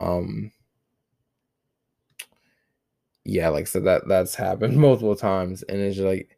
Um 0.00 0.50
yeah, 3.24 3.48
like 3.48 3.66
so 3.66 3.80
that 3.80 4.08
that's 4.08 4.34
happened 4.34 4.76
multiple 4.78 5.16
times, 5.16 5.62
and 5.64 5.80
it's 5.80 5.98
like 5.98 6.36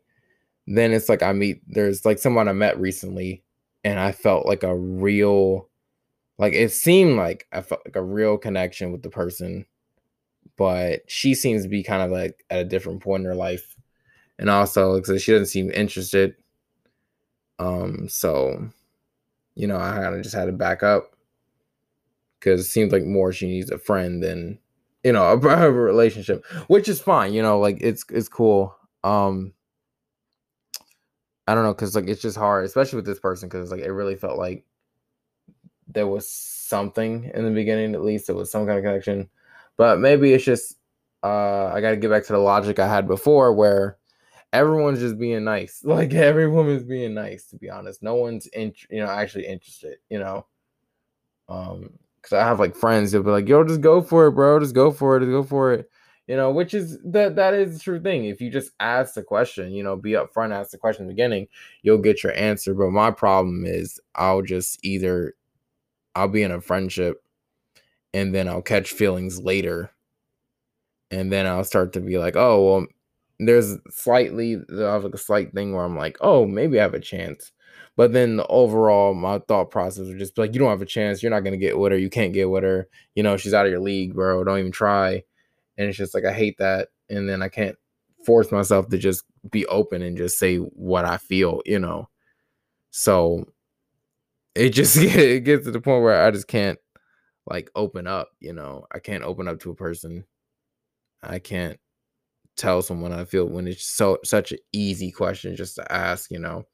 then 0.66 0.92
it's 0.92 1.08
like 1.08 1.22
I 1.22 1.32
meet 1.32 1.62
there's 1.68 2.04
like 2.04 2.18
someone 2.18 2.48
I 2.48 2.52
met 2.52 2.80
recently, 2.80 3.44
and 3.84 3.98
I 3.98 4.12
felt 4.12 4.46
like 4.46 4.62
a 4.64 4.76
real, 4.76 5.68
like 6.38 6.54
it 6.54 6.72
seemed 6.72 7.16
like 7.16 7.46
I 7.52 7.62
felt 7.62 7.82
like 7.86 7.96
a 7.96 8.02
real 8.02 8.38
connection 8.38 8.92
with 8.92 9.02
the 9.02 9.10
person, 9.10 9.66
but 10.56 11.02
she 11.10 11.34
seems 11.34 11.62
to 11.64 11.68
be 11.68 11.82
kind 11.82 12.02
of 12.02 12.10
like 12.10 12.44
at 12.50 12.60
a 12.60 12.64
different 12.64 13.02
point 13.02 13.22
in 13.22 13.26
her 13.26 13.34
life, 13.36 13.76
and 14.38 14.50
also 14.50 15.00
because 15.00 15.22
she 15.22 15.32
doesn't 15.32 15.46
seem 15.48 15.70
interested. 15.72 16.36
Um, 17.58 18.08
so 18.08 18.68
you 19.56 19.66
know, 19.66 19.78
I 19.78 19.92
kind 19.96 20.14
of 20.16 20.22
just 20.22 20.34
had 20.34 20.46
to 20.46 20.52
back 20.52 20.82
up 20.82 21.16
because 22.38 22.60
it 22.60 22.68
seems 22.68 22.92
like 22.92 23.04
more 23.04 23.32
she 23.32 23.46
needs 23.46 23.70
a 23.70 23.78
friend 23.78 24.22
than 24.22 24.58
you 25.04 25.12
know 25.12 25.24
a, 25.42 25.66
a 25.66 25.70
relationship, 25.70 26.44
which 26.68 26.88
is 26.88 27.00
fine. 27.00 27.32
You 27.32 27.42
know, 27.42 27.58
like 27.58 27.78
it's 27.80 28.04
it's 28.10 28.28
cool. 28.28 28.76
Um, 29.04 29.52
I 31.46 31.54
don't 31.54 31.64
know, 31.64 31.74
cause 31.74 31.94
like 31.94 32.08
it's 32.08 32.22
just 32.22 32.38
hard, 32.38 32.64
especially 32.64 32.96
with 32.96 33.06
this 33.06 33.20
person, 33.20 33.48
because 33.48 33.70
like 33.70 33.82
it 33.82 33.92
really 33.92 34.16
felt 34.16 34.38
like 34.38 34.64
there 35.86 36.06
was 36.06 36.30
something 36.30 37.30
in 37.34 37.44
the 37.44 37.50
beginning, 37.50 37.94
at 37.94 38.02
least 38.02 38.28
it 38.28 38.34
was 38.34 38.50
some 38.50 38.66
kind 38.66 38.78
of 38.78 38.84
connection. 38.84 39.28
But 39.76 39.98
maybe 40.00 40.32
it's 40.32 40.44
just 40.44 40.76
uh 41.22 41.66
I 41.66 41.80
gotta 41.80 41.96
get 41.96 42.10
back 42.10 42.24
to 42.26 42.32
the 42.32 42.38
logic 42.38 42.78
I 42.78 42.88
had 42.88 43.06
before 43.06 43.52
where 43.52 43.98
everyone's 44.52 45.00
just 45.00 45.18
being 45.18 45.44
nice. 45.44 45.82
Like 45.84 46.14
every 46.14 46.48
woman's 46.48 46.84
being 46.84 47.14
nice, 47.14 47.46
to 47.48 47.56
be 47.56 47.68
honest. 47.70 48.02
No 48.02 48.14
one's 48.14 48.46
in 48.48 48.72
you 48.90 49.00
know 49.04 49.10
actually 49.10 49.46
interested, 49.46 49.98
you 50.08 50.18
know. 50.18 50.46
Um, 51.48 51.98
because 52.24 52.36
I 52.38 52.44
have 52.44 52.58
like 52.60 52.74
friends 52.74 53.12
who'll 53.12 53.22
be 53.22 53.30
like, 53.30 53.48
yo, 53.48 53.64
just 53.64 53.80
go 53.80 54.02
for 54.02 54.26
it, 54.26 54.32
bro. 54.32 54.58
Just 54.58 54.74
go 54.74 54.90
for 54.90 55.16
it, 55.16 55.20
just 55.20 55.30
go 55.30 55.42
for 55.42 55.72
it 55.72 55.90
you 56.26 56.36
know, 56.36 56.50
which 56.50 56.72
is 56.72 56.98
that 57.04 57.36
that 57.36 57.54
is 57.54 57.74
the 57.74 57.80
true 57.80 58.00
thing. 58.00 58.24
If 58.24 58.40
you 58.40 58.50
just 58.50 58.72
ask 58.80 59.14
the 59.14 59.22
question, 59.22 59.72
you 59.72 59.82
know, 59.82 59.96
be 59.96 60.12
upfront, 60.12 60.52
ask 60.52 60.70
the 60.70 60.78
question 60.78 61.02
in 61.02 61.08
the 61.08 61.14
beginning, 61.14 61.48
you'll 61.82 61.98
get 61.98 62.22
your 62.22 62.34
answer. 62.34 62.74
But 62.74 62.90
my 62.90 63.10
problem 63.10 63.64
is 63.66 64.00
I'll 64.14 64.42
just 64.42 64.78
either 64.84 65.34
I'll 66.14 66.28
be 66.28 66.42
in 66.42 66.50
a 66.52 66.60
friendship 66.60 67.22
and 68.14 68.34
then 68.34 68.48
I'll 68.48 68.62
catch 68.62 68.92
feelings 68.92 69.40
later. 69.40 69.90
And 71.10 71.30
then 71.30 71.46
I'll 71.46 71.64
start 71.64 71.92
to 71.94 72.00
be 72.00 72.18
like, 72.18 72.36
oh 72.36 72.64
well, 72.64 72.86
there's 73.38 73.76
slightly 73.90 74.56
I 74.72 74.92
have 74.94 75.04
like 75.04 75.14
a 75.14 75.18
slight 75.18 75.52
thing 75.52 75.74
where 75.74 75.84
I'm 75.84 75.96
like, 75.96 76.16
oh, 76.22 76.46
maybe 76.46 76.78
I 76.78 76.82
have 76.82 76.94
a 76.94 77.00
chance. 77.00 77.52
But 77.96 78.12
then 78.12 78.36
the 78.36 78.46
overall, 78.48 79.14
my 79.14 79.38
thought 79.38 79.70
process 79.70 80.08
would 80.08 80.18
just 80.18 80.36
like, 80.38 80.52
you 80.52 80.58
don't 80.58 80.70
have 80.70 80.82
a 80.82 80.86
chance. 80.86 81.22
You're 81.22 81.30
not 81.30 81.40
gonna 81.40 81.56
get 81.56 81.78
with 81.78 81.92
her. 81.92 81.98
You 81.98 82.10
can't 82.10 82.32
get 82.32 82.50
with 82.50 82.64
her. 82.64 82.88
You 83.14 83.22
know, 83.22 83.36
she's 83.36 83.54
out 83.54 83.66
of 83.66 83.72
your 83.72 83.80
league, 83.80 84.14
bro. 84.14 84.42
Don't 84.44 84.58
even 84.58 84.72
try 84.72 85.22
and 85.76 85.88
it's 85.88 85.98
just 85.98 86.14
like 86.14 86.24
I 86.24 86.32
hate 86.32 86.58
that, 86.58 86.88
and 87.08 87.28
then 87.28 87.42
I 87.42 87.48
can't 87.48 87.76
force 88.24 88.52
myself 88.52 88.88
to 88.88 88.98
just 88.98 89.24
be 89.50 89.66
open 89.66 90.02
and 90.02 90.16
just 90.16 90.38
say 90.38 90.56
what 90.58 91.04
I 91.04 91.16
feel, 91.18 91.62
you 91.66 91.78
know. 91.78 92.08
So 92.90 93.46
it 94.54 94.70
just 94.70 94.96
it 94.98 95.44
gets 95.44 95.64
to 95.64 95.70
the 95.70 95.80
point 95.80 96.02
where 96.02 96.24
I 96.24 96.30
just 96.30 96.48
can't 96.48 96.78
like 97.46 97.70
open 97.74 98.06
up, 98.06 98.30
you 98.40 98.52
know. 98.52 98.86
I 98.92 98.98
can't 99.00 99.24
open 99.24 99.48
up 99.48 99.60
to 99.60 99.70
a 99.70 99.74
person. 99.74 100.24
I 101.22 101.38
can't 101.38 101.78
tell 102.56 102.82
someone 102.82 103.12
I 103.12 103.24
feel 103.24 103.46
when 103.46 103.66
it's 103.66 103.86
so 103.86 104.18
such 104.24 104.52
an 104.52 104.58
easy 104.72 105.10
question 105.10 105.56
just 105.56 105.76
to 105.76 105.92
ask, 105.92 106.30
you 106.30 106.38
know. 106.38 106.64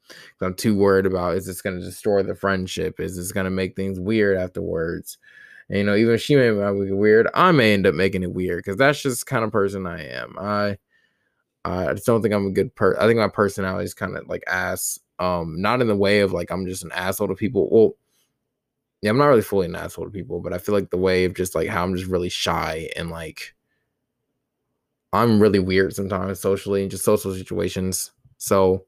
I'm 0.41 0.55
too 0.55 0.75
worried 0.75 1.05
about 1.05 1.37
is 1.37 1.45
this 1.45 1.61
going 1.61 1.79
to 1.79 1.85
destroy 1.85 2.23
the 2.23 2.35
friendship? 2.35 2.99
Is 2.99 3.15
this 3.15 3.31
going 3.31 3.45
to 3.45 3.51
make 3.51 3.75
things 3.75 3.99
weird 3.99 4.37
afterwards? 4.37 5.17
And, 5.69 5.77
you 5.79 5.83
know, 5.85 5.95
even 5.95 6.15
if 6.15 6.21
she 6.21 6.35
may 6.35 6.47
it 6.47 6.95
weird, 6.95 7.29
I 7.33 7.51
may 7.51 7.73
end 7.73 7.87
up 7.87 7.95
making 7.95 8.23
it 8.23 8.33
weird 8.33 8.59
because 8.59 8.77
that's 8.77 9.01
just 9.01 9.25
kind 9.25 9.43
of 9.43 9.51
person 9.51 9.87
I 9.87 10.05
am. 10.05 10.35
I 10.39 10.77
I 11.63 11.93
just 11.93 12.05
don't 12.05 12.21
think 12.21 12.33
I'm 12.33 12.47
a 12.47 12.51
good 12.51 12.73
person. 12.75 13.01
I 13.01 13.07
think 13.07 13.19
my 13.19 13.27
personality 13.27 13.85
is 13.85 13.93
kind 13.93 14.17
of 14.17 14.27
like 14.27 14.43
ass. 14.47 14.99
Um, 15.19 15.61
not 15.61 15.81
in 15.81 15.87
the 15.87 15.95
way 15.95 16.21
of 16.21 16.33
like 16.33 16.49
I'm 16.51 16.65
just 16.65 16.83
an 16.83 16.91
asshole 16.93 17.27
to 17.27 17.35
people. 17.35 17.69
Well, 17.71 17.95
yeah, 19.01 19.11
I'm 19.11 19.17
not 19.17 19.27
really 19.27 19.41
fully 19.41 19.67
an 19.67 19.75
asshole 19.75 20.05
to 20.05 20.11
people, 20.11 20.39
but 20.39 20.53
I 20.53 20.57
feel 20.57 20.73
like 20.73 20.89
the 20.89 20.97
way 20.97 21.25
of 21.25 21.35
just 21.35 21.55
like 21.55 21.67
how 21.67 21.83
I'm 21.83 21.95
just 21.95 22.09
really 22.09 22.29
shy 22.29 22.89
and 22.95 23.09
like 23.11 23.55
I'm 25.13 25.39
really 25.39 25.59
weird 25.59 25.93
sometimes 25.93 26.39
socially 26.39 26.81
and 26.81 26.91
just 26.91 27.03
social 27.03 27.33
situations. 27.33 28.11
So 28.37 28.85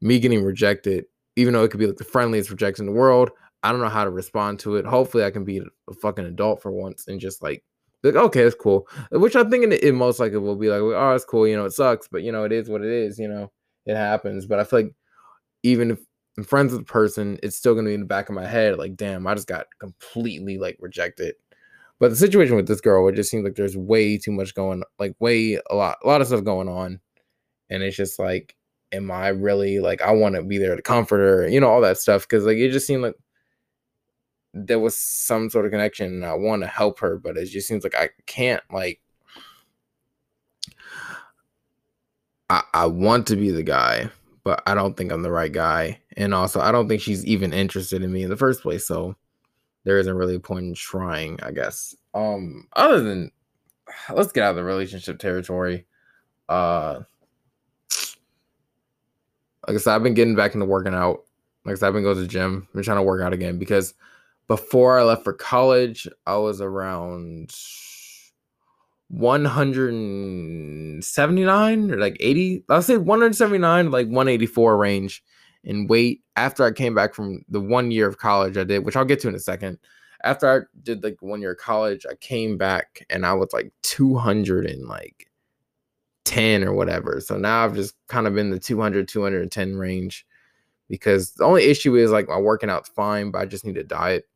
me 0.00 0.18
getting 0.18 0.42
rejected, 0.42 1.04
even 1.36 1.54
though 1.54 1.64
it 1.64 1.70
could 1.70 1.80
be 1.80 1.86
like 1.86 1.96
the 1.96 2.04
friendliest 2.04 2.50
rejection 2.50 2.86
in 2.86 2.92
the 2.94 2.98
world, 2.98 3.30
I 3.62 3.70
don't 3.72 3.80
know 3.80 3.88
how 3.88 4.04
to 4.04 4.10
respond 4.10 4.58
to 4.60 4.76
it. 4.76 4.86
Hopefully, 4.86 5.24
I 5.24 5.30
can 5.30 5.44
be 5.44 5.58
a 5.58 5.94
fucking 5.94 6.24
adult 6.24 6.62
for 6.62 6.72
once 6.72 7.08
and 7.08 7.20
just 7.20 7.42
like, 7.42 7.62
like 8.02 8.16
okay, 8.16 8.42
it's 8.42 8.56
cool. 8.56 8.88
Which 9.12 9.36
I'm 9.36 9.50
thinking 9.50 9.72
it, 9.72 9.94
most 9.94 10.18
likely 10.18 10.38
will 10.38 10.56
be 10.56 10.70
like, 10.70 10.80
oh, 10.80 11.14
it's 11.14 11.24
cool. 11.24 11.46
You 11.46 11.56
know, 11.56 11.66
it 11.66 11.72
sucks, 11.72 12.08
but 12.08 12.22
you 12.22 12.32
know, 12.32 12.44
it 12.44 12.52
is 12.52 12.68
what 12.70 12.82
it 12.82 12.90
is. 12.90 13.18
You 13.18 13.28
know, 13.28 13.52
it 13.84 13.96
happens. 13.96 14.46
But 14.46 14.60
I 14.60 14.64
feel 14.64 14.80
like 14.80 14.94
even 15.62 15.90
if 15.90 15.98
I'm 16.38 16.44
friends 16.44 16.72
with 16.72 16.80
the 16.80 16.92
person, 16.92 17.38
it's 17.42 17.56
still 17.56 17.74
gonna 17.74 17.88
be 17.88 17.94
in 17.94 18.00
the 18.00 18.06
back 18.06 18.30
of 18.30 18.34
my 18.34 18.46
head, 18.46 18.78
like, 18.78 18.96
damn, 18.96 19.26
I 19.26 19.34
just 19.34 19.46
got 19.48 19.66
completely 19.78 20.56
like 20.56 20.78
rejected. 20.80 21.34
But 22.00 22.10
the 22.10 22.16
situation 22.16 22.56
with 22.56 22.66
this 22.66 22.80
girl, 22.80 23.06
it 23.08 23.14
just 23.14 23.30
seems 23.30 23.44
like 23.44 23.54
there's 23.54 23.76
way 23.76 24.18
too 24.18 24.32
much 24.32 24.54
going, 24.54 24.82
like 24.98 25.14
way 25.20 25.60
a 25.70 25.76
lot, 25.76 25.98
a 26.02 26.08
lot 26.08 26.20
of 26.20 26.26
stuff 26.26 26.42
going 26.42 26.68
on, 26.68 26.98
and 27.68 27.82
it's 27.82 27.96
just 27.96 28.18
like, 28.18 28.56
am 28.92 29.10
I 29.10 29.28
really 29.28 29.78
like 29.80 30.02
I 30.02 30.10
want 30.12 30.34
to 30.34 30.42
be 30.42 30.58
there 30.58 30.74
to 30.74 30.82
comfort 30.82 31.18
her, 31.18 31.48
you 31.48 31.60
know, 31.60 31.70
all 31.70 31.82
that 31.82 31.98
stuff, 31.98 32.22
because 32.22 32.44
like 32.44 32.56
it 32.56 32.72
just 32.72 32.86
seemed 32.86 33.02
like 33.02 33.14
there 34.52 34.80
was 34.80 34.96
some 34.96 35.48
sort 35.50 35.64
of 35.64 35.70
connection 35.70 36.06
and 36.06 36.26
I 36.26 36.34
want 36.34 36.62
to 36.62 36.68
help 36.68 36.98
her, 37.00 37.18
but 37.18 37.36
it 37.36 37.46
just 37.46 37.68
seems 37.68 37.84
like 37.84 37.94
I 37.94 38.10
can't 38.26 38.62
like 38.72 39.00
I, 42.48 42.62
I 42.74 42.86
want 42.86 43.28
to 43.28 43.36
be 43.36 43.50
the 43.50 43.62
guy, 43.62 44.10
but 44.42 44.62
I 44.66 44.74
don't 44.74 44.96
think 44.96 45.12
I'm 45.12 45.22
the 45.22 45.30
right 45.30 45.52
guy. 45.52 46.00
And 46.16 46.34
also 46.34 46.60
I 46.60 46.72
don't 46.72 46.88
think 46.88 47.00
she's 47.00 47.24
even 47.26 47.52
interested 47.52 48.02
in 48.02 48.12
me 48.12 48.24
in 48.24 48.30
the 48.30 48.36
first 48.36 48.62
place. 48.62 48.86
So 48.86 49.14
there 49.90 49.98
isn't 49.98 50.14
really 50.14 50.36
a 50.36 50.40
point 50.40 50.66
in 50.66 50.74
trying, 50.74 51.40
I 51.42 51.50
guess. 51.50 51.96
Um 52.14 52.68
other 52.74 53.00
than 53.00 53.32
let's 54.14 54.30
get 54.30 54.44
out 54.44 54.50
of 54.50 54.56
the 54.56 54.62
relationship 54.62 55.18
territory. 55.18 55.84
Uh 56.48 57.00
like 59.66 59.74
I 59.74 59.78
said, 59.78 59.96
I've 59.96 60.04
been 60.04 60.14
getting 60.14 60.36
back 60.36 60.54
into 60.54 60.64
working 60.64 60.94
out. 60.94 61.24
Like 61.64 61.72
I 61.72 61.76
said, 61.76 61.88
I've 61.88 61.94
been 61.94 62.04
going 62.04 62.14
to 62.14 62.22
the 62.22 62.28
gym. 62.28 62.68
I've 62.68 62.72
been 62.72 62.84
trying 62.84 62.98
to 62.98 63.02
work 63.02 63.20
out 63.20 63.32
again 63.32 63.58
because 63.58 63.94
before 64.46 65.00
I 65.00 65.02
left 65.02 65.24
for 65.24 65.32
college, 65.32 66.06
I 66.24 66.36
was 66.36 66.60
around 66.60 67.52
179 69.08 71.90
or 71.90 71.96
like 71.96 72.16
80. 72.20 72.62
I'll 72.68 72.80
say 72.80 72.96
179 72.96 73.90
like 73.90 74.06
184 74.06 74.76
range 74.76 75.24
in 75.64 75.86
weight. 75.86 76.22
After 76.36 76.64
I 76.64 76.72
came 76.72 76.94
back 76.94 77.14
from 77.14 77.44
the 77.48 77.60
one 77.60 77.90
year 77.90 78.06
of 78.06 78.18
college 78.18 78.56
I 78.56 78.64
did, 78.64 78.84
which 78.84 78.96
I'll 78.96 79.04
get 79.04 79.20
to 79.20 79.28
in 79.28 79.34
a 79.34 79.40
second. 79.40 79.78
After 80.24 80.48
I 80.48 80.60
did 80.82 81.02
like 81.02 81.16
one 81.20 81.40
year 81.40 81.52
of 81.52 81.58
college, 81.58 82.04
I 82.10 82.14
came 82.16 82.58
back 82.58 83.04
and 83.10 83.24
I 83.24 83.32
was 83.32 83.52
like 83.52 83.72
200 83.82 84.66
and 84.66 84.86
like 84.86 85.30
10 86.24 86.64
or 86.64 86.72
whatever. 86.74 87.20
So 87.20 87.36
now 87.38 87.64
I've 87.64 87.74
just 87.74 87.94
kind 88.08 88.26
of 88.26 88.34
been 88.34 88.50
the 88.50 88.58
200, 88.58 89.08
210 89.08 89.76
range 89.76 90.26
because 90.88 91.32
the 91.32 91.44
only 91.44 91.64
issue 91.64 91.96
is 91.96 92.10
like 92.10 92.28
my 92.28 92.38
working 92.38 92.70
out's 92.70 92.90
fine, 92.90 93.30
but 93.30 93.40
I 93.40 93.46
just 93.46 93.64
need 93.64 93.78
a 93.78 93.84
diet. 93.84 94.28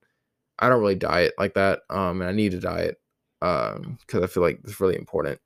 I 0.58 0.68
don't 0.68 0.80
really 0.80 0.94
diet 0.94 1.34
like 1.38 1.54
that. 1.54 1.80
Um, 1.90 2.20
and 2.20 2.30
I 2.30 2.32
need 2.32 2.54
a 2.54 2.60
diet 2.60 3.00
um 3.42 3.98
because 4.00 4.22
I 4.22 4.26
feel 4.26 4.42
like 4.42 4.60
it's 4.64 4.80
really 4.80 4.96
important. 4.96 5.40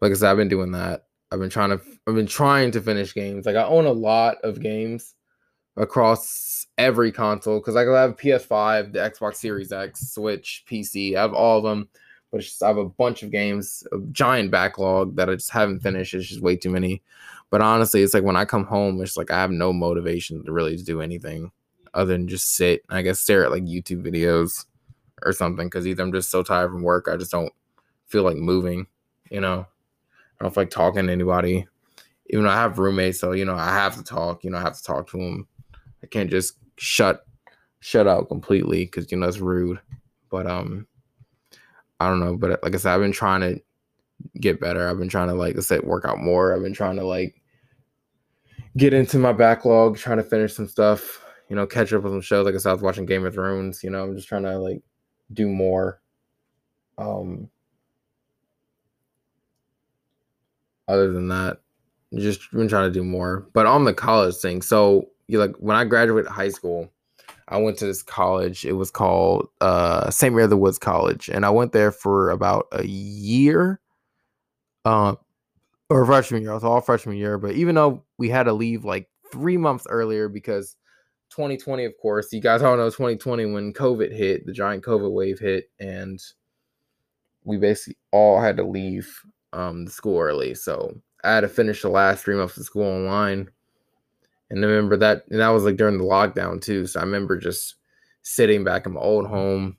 Like 0.00 0.10
I 0.12 0.14
said, 0.14 0.30
I've 0.30 0.36
been 0.36 0.48
doing 0.48 0.72
that. 0.72 1.06
I've 1.34 1.40
been 1.40 1.50
trying 1.50 1.70
to 1.70 1.80
I've 2.06 2.14
been 2.14 2.26
trying 2.26 2.70
to 2.70 2.80
finish 2.80 3.12
games. 3.12 3.44
Like 3.44 3.56
I 3.56 3.64
own 3.64 3.86
a 3.86 3.92
lot 3.92 4.36
of 4.44 4.60
games 4.60 5.14
across 5.76 6.66
every 6.78 7.10
console 7.10 7.58
because 7.58 7.74
I 7.74 7.80
have 7.80 8.16
PS5, 8.16 8.92
the 8.92 9.00
Xbox 9.00 9.36
Series 9.36 9.72
X, 9.72 10.12
Switch, 10.12 10.64
PC. 10.70 11.16
I 11.16 11.22
have 11.22 11.34
all 11.34 11.58
of 11.58 11.64
them, 11.64 11.88
but 12.30 12.40
just, 12.40 12.62
I 12.62 12.68
have 12.68 12.76
a 12.76 12.88
bunch 12.88 13.24
of 13.24 13.32
games, 13.32 13.84
a 13.92 13.98
giant 14.12 14.52
backlog 14.52 15.16
that 15.16 15.28
I 15.28 15.34
just 15.34 15.50
haven't 15.50 15.80
finished. 15.80 16.14
It's 16.14 16.28
just 16.28 16.40
way 16.40 16.54
too 16.54 16.70
many. 16.70 17.02
But 17.50 17.62
honestly, 17.62 18.02
it's 18.02 18.14
like 18.14 18.22
when 18.22 18.36
I 18.36 18.44
come 18.44 18.64
home, 18.64 19.00
it's 19.02 19.16
like 19.16 19.32
I 19.32 19.40
have 19.40 19.50
no 19.50 19.72
motivation 19.72 20.44
to 20.44 20.52
really 20.52 20.76
do 20.76 21.00
anything 21.00 21.50
other 21.94 22.12
than 22.12 22.28
just 22.28 22.54
sit. 22.54 22.82
And 22.88 22.98
I 22.98 23.02
guess 23.02 23.18
stare 23.18 23.44
at 23.44 23.50
like 23.50 23.64
YouTube 23.64 24.06
videos 24.06 24.66
or 25.24 25.32
something 25.32 25.66
because 25.66 25.84
either 25.84 26.02
I'm 26.02 26.12
just 26.12 26.30
so 26.30 26.44
tired 26.44 26.70
from 26.70 26.82
work, 26.82 27.08
I 27.10 27.16
just 27.16 27.32
don't 27.32 27.52
feel 28.06 28.22
like 28.22 28.36
moving. 28.36 28.86
You 29.30 29.40
know, 29.40 29.66
I 30.44 30.48
don't 30.48 30.56
like 30.56 30.70
talking 30.70 31.06
to 31.06 31.12
anybody. 31.12 31.66
Even 32.28 32.44
though 32.44 32.50
I 32.50 32.56
have 32.56 32.78
roommates, 32.78 33.20
so 33.20 33.32
you 33.32 33.44
know 33.44 33.54
I 33.54 33.70
have 33.70 33.96
to 33.96 34.04
talk. 34.04 34.44
You 34.44 34.50
know, 34.50 34.58
I 34.58 34.62
have 34.62 34.76
to 34.76 34.82
talk 34.82 35.10
to 35.10 35.16
them. 35.16 35.48
I 36.02 36.06
can't 36.06 36.30
just 36.30 36.54
shut 36.76 37.24
shut 37.80 38.06
out 38.06 38.28
completely 38.28 38.84
because 38.84 39.10
you 39.10 39.18
know 39.18 39.28
it's 39.28 39.38
rude. 39.38 39.80
But 40.30 40.46
um, 40.46 40.86
I 42.00 42.08
don't 42.08 42.20
know. 42.20 42.36
But 42.36 42.62
like 42.62 42.74
I 42.74 42.78
said, 42.78 42.94
I've 42.94 43.00
been 43.00 43.12
trying 43.12 43.40
to 43.40 43.60
get 44.40 44.60
better. 44.60 44.88
I've 44.88 44.98
been 44.98 45.08
trying 45.08 45.28
to 45.28 45.34
like 45.34 45.56
I 45.56 45.60
said 45.60 45.82
work 45.82 46.04
out 46.04 46.18
more. 46.18 46.54
I've 46.54 46.62
been 46.62 46.74
trying 46.74 46.96
to 46.96 47.04
like 47.06 47.40
get 48.76 48.94
into 48.94 49.18
my 49.18 49.32
backlog, 49.32 49.96
trying 49.96 50.18
to 50.18 50.22
finish 50.22 50.54
some 50.54 50.68
stuff 50.68 51.24
you 51.48 51.56
know, 51.56 51.66
catch 51.66 51.92
up 51.92 52.02
with 52.02 52.12
some 52.12 52.20
shows. 52.20 52.46
Like 52.46 52.54
I 52.54 52.58
said, 52.58 52.70
I 52.70 52.72
was 52.72 52.82
watching 52.82 53.06
Game 53.06 53.24
of 53.24 53.34
Thrones. 53.34 53.84
You 53.84 53.90
know, 53.90 54.02
I'm 54.02 54.16
just 54.16 54.28
trying 54.28 54.44
to 54.44 54.58
like 54.58 54.82
do 55.32 55.48
more. 55.48 56.00
Um, 56.96 57.50
other 60.88 61.12
than 61.12 61.28
that, 61.28 61.58
just 62.16 62.50
been 62.52 62.68
trying 62.68 62.88
to 62.88 62.92
do 62.92 63.04
more. 63.04 63.46
But 63.52 63.66
on 63.66 63.84
the 63.84 63.94
college 63.94 64.36
thing, 64.36 64.62
so 64.62 65.10
you 65.26 65.38
like 65.38 65.54
when 65.56 65.76
I 65.76 65.84
graduated 65.84 66.30
high 66.30 66.48
school, 66.50 66.92
I 67.48 67.58
went 67.58 67.78
to 67.78 67.86
this 67.86 68.02
college. 68.02 68.64
It 68.64 68.72
was 68.72 68.90
called 68.90 69.48
uh, 69.60 70.10
St. 70.10 70.32
Mary 70.32 70.44
of 70.44 70.50
the 70.50 70.56
Woods 70.56 70.78
College, 70.78 71.28
and 71.28 71.44
I 71.44 71.50
went 71.50 71.72
there 71.72 71.92
for 71.92 72.30
about 72.30 72.66
a 72.72 72.86
year, 72.86 73.80
uh, 74.84 75.14
or 75.90 76.06
freshman 76.06 76.42
year. 76.42 76.52
I 76.52 76.54
was 76.54 76.64
all 76.64 76.80
freshman 76.80 77.16
year, 77.16 77.38
but 77.38 77.52
even 77.52 77.74
though 77.74 78.04
we 78.18 78.28
had 78.28 78.44
to 78.44 78.52
leave 78.52 78.84
like 78.84 79.08
three 79.30 79.56
months 79.56 79.86
earlier 79.88 80.28
because 80.28 80.76
2020, 81.30 81.84
of 81.84 81.92
course, 82.00 82.32
you 82.32 82.40
guys 82.40 82.62
all 82.62 82.76
know 82.76 82.86
2020 82.86 83.46
when 83.46 83.72
COVID 83.72 84.14
hit, 84.14 84.46
the 84.46 84.52
giant 84.52 84.84
COVID 84.84 85.12
wave 85.12 85.38
hit, 85.38 85.70
and 85.80 86.20
we 87.44 87.58
basically 87.58 87.96
all 88.10 88.40
had 88.40 88.56
to 88.56 88.64
leave 88.64 89.20
um, 89.54 89.84
the 89.84 89.90
school 89.90 90.20
early. 90.20 90.54
So 90.54 90.94
I 91.22 91.34
had 91.34 91.40
to 91.40 91.48
finish 91.48 91.82
the 91.82 91.88
last 91.88 92.24
three 92.24 92.36
months 92.36 92.56
of 92.56 92.64
school 92.64 92.84
online. 92.84 93.48
And 94.50 94.64
I 94.64 94.68
remember 94.68 94.96
that, 94.98 95.24
and 95.30 95.40
that 95.40 95.48
was 95.48 95.64
like 95.64 95.76
during 95.76 95.98
the 95.98 96.04
lockdown 96.04 96.60
too. 96.60 96.86
So 96.86 97.00
I 97.00 97.04
remember 97.04 97.38
just 97.38 97.76
sitting 98.22 98.64
back 98.64 98.86
in 98.86 98.92
my 98.92 99.00
old 99.00 99.26
home, 99.26 99.76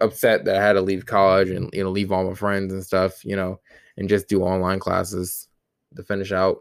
upset 0.00 0.44
that 0.44 0.56
I 0.56 0.64
had 0.64 0.74
to 0.74 0.80
leave 0.80 1.06
college 1.06 1.50
and 1.50 1.68
you 1.72 1.82
know 1.82 1.90
leave 1.90 2.12
all 2.12 2.28
my 2.28 2.34
friends 2.34 2.72
and 2.72 2.84
stuff, 2.84 3.24
you 3.24 3.36
know, 3.36 3.60
and 3.96 4.08
just 4.08 4.28
do 4.28 4.42
online 4.42 4.78
classes 4.78 5.48
to 5.96 6.02
finish 6.02 6.32
out. 6.32 6.58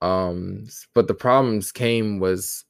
Um, 0.00 0.66
but 0.94 1.06
the 1.06 1.14
problems 1.14 1.70
came 1.70 2.18
was, 2.18 2.64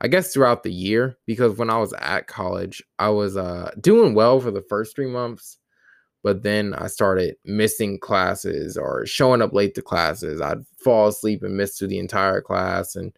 I 0.00 0.08
guess, 0.08 0.32
throughout 0.32 0.62
the 0.62 0.72
year 0.72 1.18
because 1.26 1.58
when 1.58 1.70
I 1.70 1.78
was 1.78 1.92
at 2.00 2.26
college, 2.26 2.82
I 2.98 3.10
was 3.10 3.36
uh 3.36 3.70
doing 3.80 4.14
well 4.14 4.40
for 4.40 4.50
the 4.50 4.64
first 4.68 4.96
three 4.96 5.10
months, 5.10 5.58
but 6.28 6.42
then 6.42 6.74
I 6.74 6.88
started 6.88 7.36
missing 7.46 7.98
classes 7.98 8.76
or 8.76 9.06
showing 9.06 9.40
up 9.40 9.54
late 9.54 9.74
to 9.76 9.80
classes. 9.80 10.42
I'd 10.42 10.66
fall 10.76 11.08
asleep 11.08 11.42
and 11.42 11.56
miss 11.56 11.78
through 11.78 11.88
the 11.88 11.98
entire 11.98 12.42
class, 12.42 12.96
and 12.96 13.16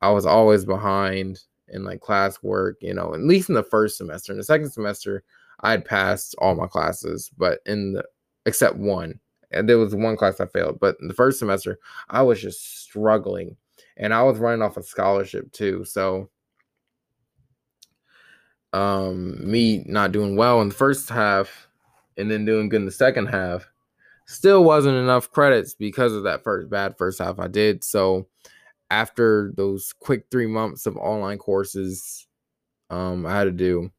I 0.00 0.10
was 0.10 0.24
always 0.24 0.64
behind 0.64 1.40
in 1.66 1.82
like 1.82 2.00
class 2.00 2.40
work. 2.40 2.76
You 2.80 2.94
know, 2.94 3.14
at 3.14 3.20
least 3.20 3.48
in 3.48 3.56
the 3.56 3.64
first 3.64 3.96
semester. 3.96 4.30
In 4.30 4.38
the 4.38 4.44
second 4.44 4.70
semester, 4.70 5.24
I 5.62 5.72
had 5.72 5.84
passed 5.84 6.36
all 6.38 6.54
my 6.54 6.68
classes, 6.68 7.32
but 7.36 7.58
in 7.66 7.94
the 7.94 8.04
except 8.46 8.76
one, 8.76 9.18
and 9.50 9.68
there 9.68 9.78
was 9.78 9.92
one 9.92 10.16
class 10.16 10.38
I 10.38 10.46
failed. 10.46 10.78
But 10.78 10.96
in 11.00 11.08
the 11.08 11.14
first 11.14 11.40
semester, 11.40 11.80
I 12.10 12.22
was 12.22 12.40
just 12.40 12.84
struggling, 12.84 13.56
and 13.96 14.14
I 14.14 14.22
was 14.22 14.38
running 14.38 14.62
off 14.62 14.76
a 14.76 14.84
scholarship 14.84 15.50
too. 15.50 15.84
So 15.84 16.30
um 18.72 19.50
me 19.50 19.82
not 19.88 20.12
doing 20.12 20.36
well 20.36 20.62
in 20.62 20.68
the 20.68 20.74
first 20.76 21.08
half 21.08 21.68
and 22.16 22.30
then 22.30 22.44
doing 22.44 22.68
good 22.68 22.80
in 22.80 22.86
the 22.86 22.92
second 22.92 23.26
half 23.26 23.68
still 24.26 24.64
wasn't 24.64 24.96
enough 24.96 25.30
credits 25.30 25.74
because 25.74 26.12
of 26.12 26.24
that 26.24 26.42
first 26.42 26.70
bad 26.70 26.96
first 26.96 27.18
half 27.18 27.38
I 27.38 27.48
did. 27.48 27.84
So 27.84 28.26
after 28.90 29.52
those 29.56 29.92
quick 30.00 30.26
three 30.30 30.46
months 30.46 30.86
of 30.86 30.96
online 30.96 31.38
courses 31.38 32.26
um, 32.90 33.24
I 33.24 33.36
had 33.36 33.44
to 33.44 33.50
do, 33.50 33.90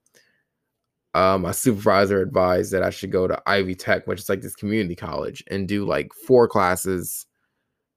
uh, 1.16 1.38
my 1.40 1.52
supervisor 1.52 2.22
advised 2.22 2.72
that 2.72 2.84
I 2.84 2.92
should 2.92 3.12
go 3.12 3.28
to 3.28 3.42
Ivy 3.48 3.76
Tech, 3.76 4.08
which 4.08 4.20
is 4.20 4.30
like 4.30 4.42
this 4.42 4.56
community 4.56 4.96
college, 4.96 5.44
and 5.50 5.68
do 5.68 5.86
like 5.86 6.14
four 6.14 6.48
classes 6.48 7.26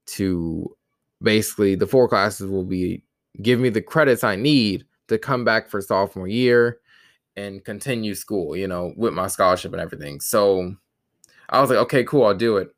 to 0.07 0.75
basically 1.23 1.75
the 1.75 1.87
four 1.87 2.09
classes 2.09 2.51
will 2.51 2.65
be 2.65 3.03
give 3.43 3.61
me 3.61 3.69
the 3.69 3.83
credits 3.83 4.25
I 4.25 4.37
need 4.37 4.85
to 5.09 5.19
come 5.19 5.45
back 5.45 5.69
for 5.69 5.81
sophomore 5.81 6.29
year 6.29 6.79
and 7.37 7.65
continue 7.65 8.15
school, 8.15 8.57
you 8.57 8.67
know, 8.67 8.93
with 8.97 9.13
my 9.13 9.27
scholarship 9.27 9.73
and 9.73 9.81
everything. 9.81 10.21
So 10.21 10.75
I 11.51 11.61
was 11.61 11.71
like, 11.71 11.79
okay, 11.81 12.05
cool, 12.05 12.25
I'll 12.25 12.35
do 12.35 12.57
it. 12.57 12.75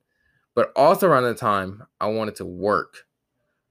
But 0.55 0.73
also 0.75 1.07
around 1.07 1.25
the 1.25 1.35
time, 1.35 1.85
I 2.00 2.09
wanted 2.09 2.35
to 2.37 2.45
work. 2.45 3.07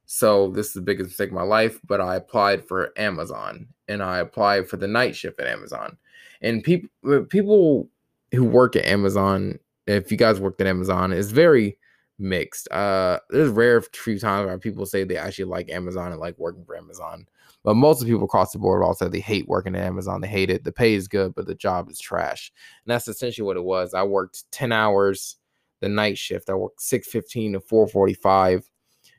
So 0.06 0.50
this 0.52 0.68
is 0.68 0.74
the 0.74 0.82
biggest 0.82 1.10
mistake 1.10 1.30
of 1.30 1.36
my 1.36 1.44
life, 1.44 1.80
but 1.86 2.00
I 2.00 2.16
applied 2.16 2.66
for 2.66 2.94
Amazon 2.98 3.68
and 3.90 4.02
I 4.02 4.20
applied 4.20 4.70
for 4.70 4.78
the 4.78 4.88
night 4.88 5.16
shift 5.16 5.40
at 5.42 5.48
Amazon. 5.48 5.98
And 6.42 6.64
people 6.64 6.90
uh, 7.10 7.22
people 7.28 7.90
who 8.32 8.46
work 8.46 8.76
at 8.76 8.86
Amazon, 8.86 9.60
if 9.86 10.12
you 10.12 10.18
guys 10.18 10.40
worked 10.40 10.62
at 10.62 10.68
Amazon, 10.68 11.12
it's 11.12 11.32
very 11.32 11.78
mixed. 12.20 12.72
Uh 12.72 13.20
there's 13.30 13.50
rare 13.50 13.82
few 13.82 14.20
times 14.20 14.48
where 14.48 14.58
people 14.58 14.86
say 14.86 15.04
they 15.04 15.18
actually 15.18 15.46
like 15.46 15.70
Amazon 15.70 16.12
and 16.12 16.20
like 16.20 16.38
working 16.38 16.66
for 16.66 16.76
Amazon. 16.78 17.28
But 17.64 17.76
most 17.76 18.02
of 18.02 18.08
people 18.08 18.24
across 18.26 18.52
the 18.52 18.60
board 18.60 18.84
also 18.84 19.10
they 19.10 19.20
hate 19.20 19.48
working 19.48 19.76
at 19.76 19.84
Amazon. 19.84 20.22
They 20.22 20.28
hate 20.28 20.50
it. 20.50 20.64
The 20.64 20.72
pay 20.72 20.94
is 20.94 21.08
good, 21.08 21.36
but 21.36 21.48
the 21.48 21.56
job 21.56 21.90
is 21.90 22.00
trash. 22.00 22.52
And 22.86 22.92
that's 22.92 23.08
essentially 23.08 23.46
what 23.46 23.58
it 23.58 23.64
was. 23.64 23.94
I 23.94 24.04
worked 24.04 24.50
10 24.52 24.72
hours 24.72 25.38
the 25.82 25.90
night 25.90 26.18
shift. 26.18 26.50
I 26.50 26.54
worked 26.54 26.82
615 26.82 27.54
to 27.54 27.60
445. 27.60 28.54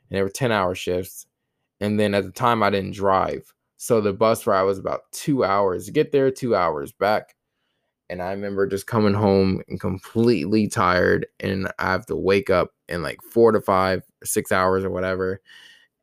And 0.09 0.17
they 0.17 0.21
were 0.21 0.29
10 0.29 0.51
hour 0.51 0.75
shifts. 0.75 1.27
And 1.79 1.99
then 1.99 2.13
at 2.13 2.25
the 2.25 2.31
time 2.31 2.63
I 2.63 2.69
didn't 2.69 2.95
drive. 2.95 3.53
So 3.77 4.01
the 4.01 4.11
bus 4.11 4.45
ride 4.45 4.63
was 4.63 4.77
about 4.77 5.09
two 5.11 5.45
hours 5.45 5.85
to 5.85 5.91
get 5.91 6.11
there, 6.11 6.31
two 6.31 6.55
hours 6.55 6.91
back. 6.91 7.35
And 8.09 8.21
I 8.21 8.31
remember 8.31 8.65
just 8.67 8.87
coming 8.87 9.13
home 9.13 9.61
and 9.67 9.79
completely 9.79 10.67
tired. 10.67 11.27
And 11.39 11.71
I 11.79 11.91
have 11.91 12.05
to 12.07 12.15
wake 12.15 12.49
up 12.49 12.71
in 12.87 13.03
like 13.03 13.21
four 13.21 13.51
to 13.51 13.61
five, 13.61 14.03
six 14.23 14.51
hours 14.51 14.83
or 14.83 14.89
whatever, 14.89 15.41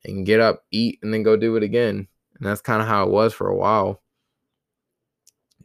and 0.05 0.25
get 0.25 0.41
up, 0.41 0.63
eat, 0.71 0.99
and 1.03 1.13
then 1.13 1.23
go 1.23 1.37
do 1.37 1.57
it 1.57 1.63
again. 1.63 2.07
And 2.39 2.47
that's 2.47 2.61
kind 2.61 2.81
of 2.81 2.89
how 2.89 3.05
it 3.05 3.11
was 3.11 3.35
for 3.35 3.49
a 3.49 3.57
while. 3.57 4.03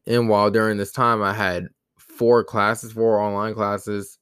And 0.08 0.30
while 0.30 0.50
during 0.50 0.78
this 0.78 0.92
time, 0.92 1.22
I 1.22 1.34
had 1.34 1.68
four 2.00 2.44
classes, 2.44 2.94
four 2.94 3.20
online 3.20 3.54
classes. 3.54 4.18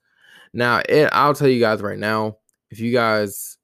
Now, 0.54 0.82
it, 0.90 1.10
I'll 1.14 1.34
tell 1.34 1.48
you 1.48 1.60
guys 1.60 1.82
right 1.82 1.98
now, 1.98 2.38
if 2.70 2.80
you 2.80 2.92
guys 2.92 3.58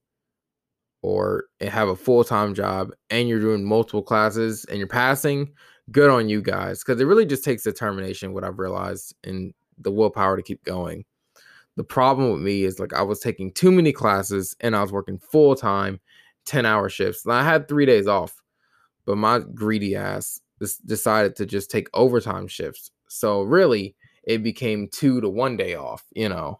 or 1.02 1.46
eh, 1.60 1.70
have 1.70 1.88
a 1.88 1.96
full 1.96 2.24
time 2.24 2.54
job 2.54 2.92
and 3.10 3.28
you're 3.28 3.40
doing 3.40 3.64
multiple 3.64 4.02
classes 4.02 4.66
and 4.66 4.78
you're 4.78 4.88
passing, 4.88 5.52
good 5.92 6.10
on 6.10 6.30
you 6.30 6.42
guys. 6.42 6.84
Because 6.84 7.02
it 7.02 7.06
really 7.06 7.26
just 7.26 7.44
takes 7.44 7.64
determination, 7.64 8.34
what 8.34 8.44
I've 8.44 8.60
realized, 8.60 9.16
and 9.24 9.54
the 9.78 9.92
willpower 9.92 10.38
to 10.38 10.44
keep 10.44 10.64
going. 10.64 11.06
The 11.76 11.84
problem 11.84 12.32
with 12.32 12.42
me 12.42 12.64
is 12.64 12.80
like 12.80 12.94
I 12.94 13.02
was 13.02 13.20
taking 13.20 13.52
too 13.52 13.72
many 13.72 13.92
classes 13.92 14.56
and 14.62 14.76
I 14.76 14.82
was 14.82 14.92
working 14.92 15.20
full 15.20 15.56
time, 15.56 16.00
10 16.46 16.66
hour 16.66 16.88
shifts. 16.88 17.26
And 17.26 17.34
I 17.34 17.44
had 17.44 17.68
three 17.68 17.86
days 17.86 18.08
off 18.08 18.42
but 19.06 19.18
my 19.18 19.40
greedy 19.40 19.96
ass 19.96 20.42
decided 20.86 21.36
to 21.36 21.46
just 21.46 21.70
take 21.70 21.88
overtime 21.94 22.48
shifts. 22.48 22.92
So 23.08 23.44
really, 23.44 23.96
it 24.24 24.44
became 24.44 24.90
two 24.92 25.22
to 25.22 25.30
one 25.30 25.58
day 25.58 25.76
off, 25.76 26.04
you 26.16 26.28
know. 26.28 26.60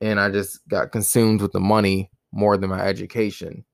And 0.00 0.18
I 0.18 0.30
just 0.30 0.66
got 0.68 0.92
consumed 0.92 1.40
with 1.40 1.52
the 1.52 1.60
money 1.60 2.10
more 2.32 2.56
than 2.56 2.70
my 2.70 2.80
education, 2.80 3.64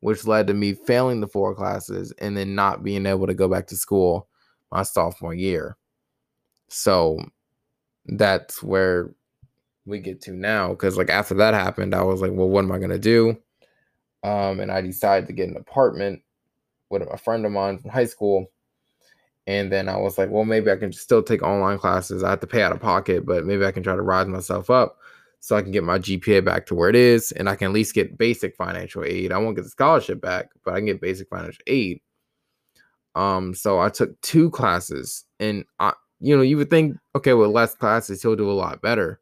which 0.00 0.26
led 0.26 0.46
to 0.46 0.54
me 0.54 0.74
failing 0.74 1.20
the 1.20 1.28
four 1.28 1.54
classes 1.54 2.12
and 2.18 2.36
then 2.36 2.54
not 2.54 2.82
being 2.82 3.06
able 3.06 3.26
to 3.26 3.34
go 3.34 3.48
back 3.48 3.66
to 3.66 3.76
school 3.76 4.28
my 4.70 4.82
sophomore 4.82 5.34
year. 5.34 5.76
So 6.68 7.18
that's 8.06 8.62
where 8.62 9.10
we 9.86 9.98
get 9.98 10.20
to 10.22 10.32
now. 10.32 10.74
Cause 10.74 10.96
like 10.96 11.10
after 11.10 11.34
that 11.34 11.54
happened, 11.54 11.94
I 11.94 12.02
was 12.02 12.20
like, 12.20 12.32
well, 12.32 12.48
what 12.48 12.64
am 12.64 12.72
I 12.72 12.78
gonna 12.78 12.98
do? 12.98 13.36
Um, 14.22 14.60
and 14.60 14.70
I 14.70 14.80
decided 14.80 15.26
to 15.28 15.32
get 15.32 15.48
an 15.48 15.56
apartment 15.56 16.22
with 16.90 17.02
a 17.02 17.18
friend 17.18 17.44
of 17.46 17.52
mine 17.52 17.78
from 17.78 17.90
high 17.90 18.06
school. 18.06 18.46
And 19.46 19.72
then 19.72 19.88
I 19.88 19.96
was 19.96 20.18
like, 20.18 20.30
well, 20.30 20.44
maybe 20.44 20.70
I 20.70 20.76
can 20.76 20.92
still 20.92 21.22
take 21.22 21.42
online 21.42 21.78
classes. 21.78 22.22
I 22.22 22.30
have 22.30 22.40
to 22.40 22.46
pay 22.46 22.62
out 22.62 22.72
of 22.72 22.80
pocket, 22.80 23.24
but 23.24 23.46
maybe 23.46 23.64
I 23.64 23.72
can 23.72 23.82
try 23.82 23.96
to 23.96 24.02
rise 24.02 24.26
myself 24.26 24.68
up 24.68 24.98
so 25.40 25.56
I 25.56 25.62
can 25.62 25.70
get 25.70 25.84
my 25.84 25.98
GPA 25.98 26.44
back 26.44 26.66
to 26.66 26.74
where 26.74 26.90
it 26.90 26.96
is 26.96 27.32
and 27.32 27.48
I 27.48 27.56
can 27.56 27.66
at 27.66 27.74
least 27.74 27.94
get 27.94 28.18
basic 28.18 28.56
financial 28.56 29.04
aid. 29.04 29.32
I 29.32 29.38
won't 29.38 29.56
get 29.56 29.62
the 29.62 29.70
scholarship 29.70 30.20
back, 30.20 30.48
but 30.64 30.74
I 30.74 30.78
can 30.78 30.86
get 30.86 31.00
basic 31.00 31.28
financial 31.28 31.62
aid. 31.66 32.00
Um, 33.14 33.54
so 33.54 33.80
I 33.80 33.88
took 33.88 34.20
two 34.20 34.50
classes 34.50 35.24
and 35.40 35.64
I, 35.78 35.92
you 36.20 36.36
know, 36.36 36.42
you 36.42 36.56
would 36.56 36.70
think, 36.70 36.96
okay, 37.16 37.34
with 37.34 37.50
less 37.50 37.74
classes, 37.74 38.20
he'll 38.22 38.36
do 38.36 38.50
a 38.50 38.52
lot 38.52 38.82
better. 38.82 39.20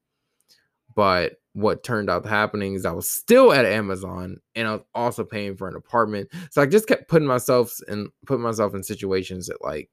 But 0.94 1.34
what 1.52 1.82
turned 1.82 2.10
out 2.10 2.26
happening 2.26 2.74
is 2.74 2.84
I 2.84 2.92
was 2.92 3.08
still 3.08 3.52
at 3.52 3.64
Amazon 3.64 4.38
and 4.54 4.68
I 4.68 4.72
was 4.72 4.82
also 4.94 5.24
paying 5.24 5.56
for 5.56 5.68
an 5.68 5.76
apartment. 5.76 6.30
So 6.50 6.60
I 6.60 6.66
just 6.66 6.88
kept 6.88 7.08
putting 7.08 7.28
myself 7.28 7.74
and 7.88 8.08
putting 8.26 8.42
myself 8.42 8.74
in 8.74 8.82
situations 8.82 9.46
that 9.46 9.62
like 9.62 9.90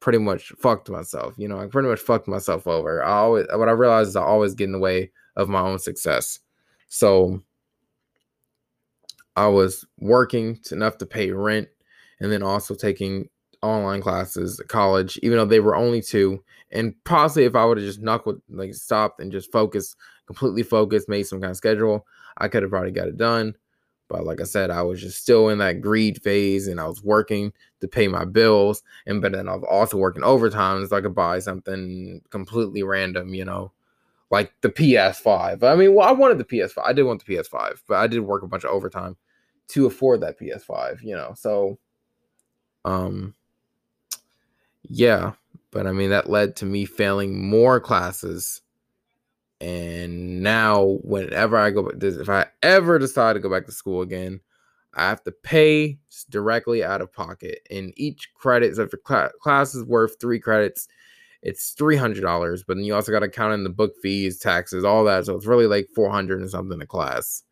pretty 0.00 0.18
much 0.18 0.52
fucked 0.58 0.90
myself. 0.90 1.34
You 1.38 1.48
know, 1.48 1.58
I 1.58 1.66
pretty 1.66 1.88
much 1.88 2.00
fucked 2.00 2.28
myself 2.28 2.66
over. 2.66 3.02
I 3.02 3.12
always 3.12 3.46
what 3.54 3.68
I 3.68 3.72
realized 3.72 4.10
is 4.10 4.16
I 4.16 4.22
always 4.22 4.54
get 4.54 4.64
in 4.64 4.72
the 4.72 4.78
way 4.78 5.10
of 5.36 5.48
my 5.48 5.60
own 5.60 5.78
success. 5.78 6.40
So 6.88 7.42
I 9.36 9.48
was 9.48 9.84
working 9.98 10.60
enough 10.70 10.98
to 10.98 11.06
pay 11.06 11.30
rent 11.30 11.68
and 12.20 12.30
then 12.30 12.42
also 12.42 12.74
taking 12.74 13.28
online 13.62 14.00
classes 14.00 14.60
at 14.60 14.68
college, 14.68 15.18
even 15.22 15.38
though 15.38 15.44
they 15.44 15.60
were 15.60 15.74
only 15.74 16.02
two. 16.02 16.44
And 16.70 16.94
possibly 17.04 17.44
if 17.44 17.56
I 17.56 17.64
would 17.64 17.78
have 17.78 17.86
just 17.86 18.00
knuckled, 18.00 18.40
like 18.48 18.74
stopped 18.74 19.20
and 19.20 19.32
just 19.32 19.50
focused 19.50 19.96
completely 20.26 20.62
focused, 20.62 21.08
made 21.08 21.24
some 21.24 21.40
kind 21.40 21.50
of 21.50 21.56
schedule, 21.56 22.06
I 22.38 22.48
could 22.48 22.62
have 22.62 22.70
probably 22.70 22.90
got 22.90 23.08
it 23.08 23.16
done. 23.16 23.54
But 24.08 24.24
like 24.24 24.40
I 24.40 24.44
said, 24.44 24.70
I 24.70 24.82
was 24.82 25.00
just 25.00 25.20
still 25.20 25.48
in 25.48 25.58
that 25.58 25.80
greed 25.80 26.22
phase 26.22 26.68
and 26.68 26.78
I 26.78 26.86
was 26.86 27.02
working 27.02 27.52
to 27.80 27.88
pay 27.88 28.06
my 28.06 28.24
bills. 28.24 28.82
And 29.06 29.20
but 29.22 29.32
then 29.32 29.48
I 29.48 29.54
was 29.54 29.64
also 29.68 29.96
working 29.96 30.22
overtime 30.22 30.86
so 30.86 30.96
I 30.96 31.00
could 31.00 31.14
buy 31.14 31.38
something 31.38 32.20
completely 32.30 32.82
random, 32.82 33.34
you 33.34 33.44
know, 33.44 33.72
like 34.34 34.52
the 34.62 34.68
PS5. 34.68 35.62
I 35.62 35.76
mean, 35.76 35.94
well, 35.94 36.08
I 36.08 36.12
wanted 36.12 36.38
the 36.38 36.44
PS5. 36.44 36.82
I 36.84 36.92
did 36.92 37.04
want 37.04 37.24
the 37.24 37.34
PS5, 37.34 37.82
but 37.86 37.98
I 37.98 38.06
did 38.08 38.20
work 38.20 38.42
a 38.42 38.48
bunch 38.48 38.64
of 38.64 38.70
overtime 38.70 39.16
to 39.68 39.86
afford 39.86 40.20
that 40.20 40.38
PS5, 40.38 41.02
you 41.02 41.14
know. 41.14 41.32
So 41.36 41.78
um 42.84 43.34
yeah, 44.82 45.32
but 45.70 45.86
I 45.86 45.92
mean 45.92 46.10
that 46.10 46.28
led 46.28 46.56
to 46.56 46.66
me 46.66 46.84
failing 46.84 47.48
more 47.48 47.80
classes. 47.80 48.60
And 49.60 50.42
now 50.42 50.98
whenever 51.02 51.56
I 51.56 51.70
go 51.70 51.88
if 51.88 52.28
I 52.28 52.46
ever 52.62 52.98
decide 52.98 53.34
to 53.34 53.40
go 53.40 53.48
back 53.48 53.66
to 53.66 53.72
school 53.72 54.02
again, 54.02 54.40
I 54.94 55.08
have 55.08 55.22
to 55.24 55.32
pay 55.32 55.98
directly 56.28 56.84
out 56.84 57.00
of 57.00 57.12
pocket. 57.12 57.66
And 57.70 57.92
each 57.96 58.34
credit, 58.34 58.76
so 58.76 58.82
if 58.82 58.92
your 58.92 59.30
class 59.40 59.74
is 59.74 59.84
worth 59.84 60.20
three 60.20 60.40
credits, 60.40 60.88
it's 61.44 61.72
three 61.72 61.96
hundred 61.96 62.22
dollars. 62.22 62.64
But 62.64 62.76
then 62.76 62.84
you 62.84 62.94
also 62.96 63.12
got 63.12 63.20
to 63.20 63.28
count 63.30 63.54
in 63.54 63.64
the 63.64 63.70
book 63.70 63.94
fees, 64.02 64.38
taxes, 64.40 64.84
all 64.84 65.04
that. 65.04 65.26
So 65.26 65.36
it's 65.36 65.46
really 65.46 65.68
like 65.68 65.88
four 65.94 66.10
hundred 66.10 66.40
and 66.42 66.50
something 66.50 66.80
a 66.82 66.86
class. 66.86 67.44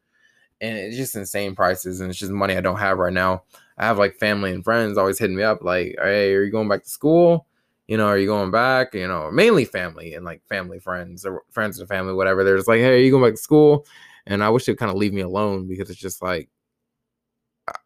And 0.61 0.77
it's 0.79 0.97
just 0.97 1.17
insane 1.17 1.57
prices, 1.57 2.01
and 2.01 2.11
it's 2.11 2.19
just 2.19 2.33
money 2.33 2.57
I 2.57 2.61
don't 2.63 2.79
have 2.79 2.99
right 2.99 3.13
now. 3.13 3.45
I 3.79 3.87
have 3.87 3.99
like 3.99 4.17
family 4.17 4.53
and 4.53 4.65
friends 4.65 4.99
always 4.99 5.19
hitting 5.19 5.37
me 5.37 5.43
up, 5.45 5.63
like, 5.63 5.97
"Hey, 6.03 6.35
are 6.35 6.45
you 6.45 6.53
going 6.53 6.69
back 6.69 6.85
to 6.85 6.91
school? 6.91 7.47
You 7.89 7.97
know, 7.97 8.07
are 8.07 8.19
you 8.19 8.27
going 8.27 8.51
back? 8.53 8.95
You 8.95 9.09
know, 9.09 9.31
mainly 9.33 9.65
family 9.65 10.15
and 10.15 10.25
like 10.25 10.43
family 10.49 10.79
friends 10.81 11.27
or 11.27 11.43
friends 11.51 11.81
and 11.81 11.89
family, 11.89 12.15
whatever. 12.15 12.45
They're 12.45 12.57
just 12.57 12.69
like, 12.69 12.81
"Hey, 12.81 12.95
are 12.95 13.05
you 13.05 13.11
going 13.11 13.25
back 13.25 13.35
to 13.37 13.43
school?" 13.43 13.87
And 14.27 14.45
I 14.45 14.51
wish 14.51 14.67
they'd 14.67 14.79
kind 14.79 14.91
of 14.91 14.97
leave 14.99 15.13
me 15.13 15.23
alone 15.23 15.69
because 15.69 15.91
it's 15.91 16.01
just 16.01 16.23
like 16.23 16.49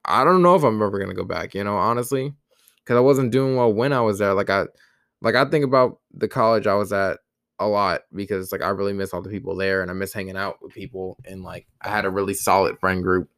I 0.05 0.25
don't 0.25 0.43
know 0.43 0.55
if 0.55 0.63
I'm 0.63 0.81
ever 0.83 0.99
gonna 0.99 1.15
go 1.15 1.25
back. 1.25 1.55
You 1.55 1.65
know, 1.65 1.77
honestly, 1.77 2.33
because 2.79 2.97
I 2.97 3.01
wasn't 3.01 3.33
doing 3.33 3.57
well 3.57 3.73
when 3.73 3.93
I 3.93 4.01
was 4.01 4.19
there. 4.19 4.35
Like 4.35 4.51
I, 4.51 4.67
like 5.23 5.35
I 5.35 5.45
think 5.47 5.65
about 5.65 6.01
the 6.13 6.29
college 6.29 6.67
I 6.67 6.75
was 6.75 6.93
at 6.93 7.19
a 7.59 7.67
lot 7.67 8.03
because 8.15 8.53
like 8.53 8.63
I 8.63 8.69
really 8.69 8.93
miss 8.93 9.15
all 9.15 9.23
the 9.23 9.31
people 9.31 9.57
there 9.57 9.83
and 9.83 9.91
I 9.91 9.95
miss 9.95 10.13
hanging 10.13 10.37
out 10.37 10.63
with 10.63 10.75
people 10.75 11.17
and 11.25 11.43
like 11.43 11.67
I 11.81 11.89
had 11.89 12.05
a 12.05 12.11
really 12.11 12.35
solid 12.35 12.79
friend 12.79 13.03
group, 13.03 13.29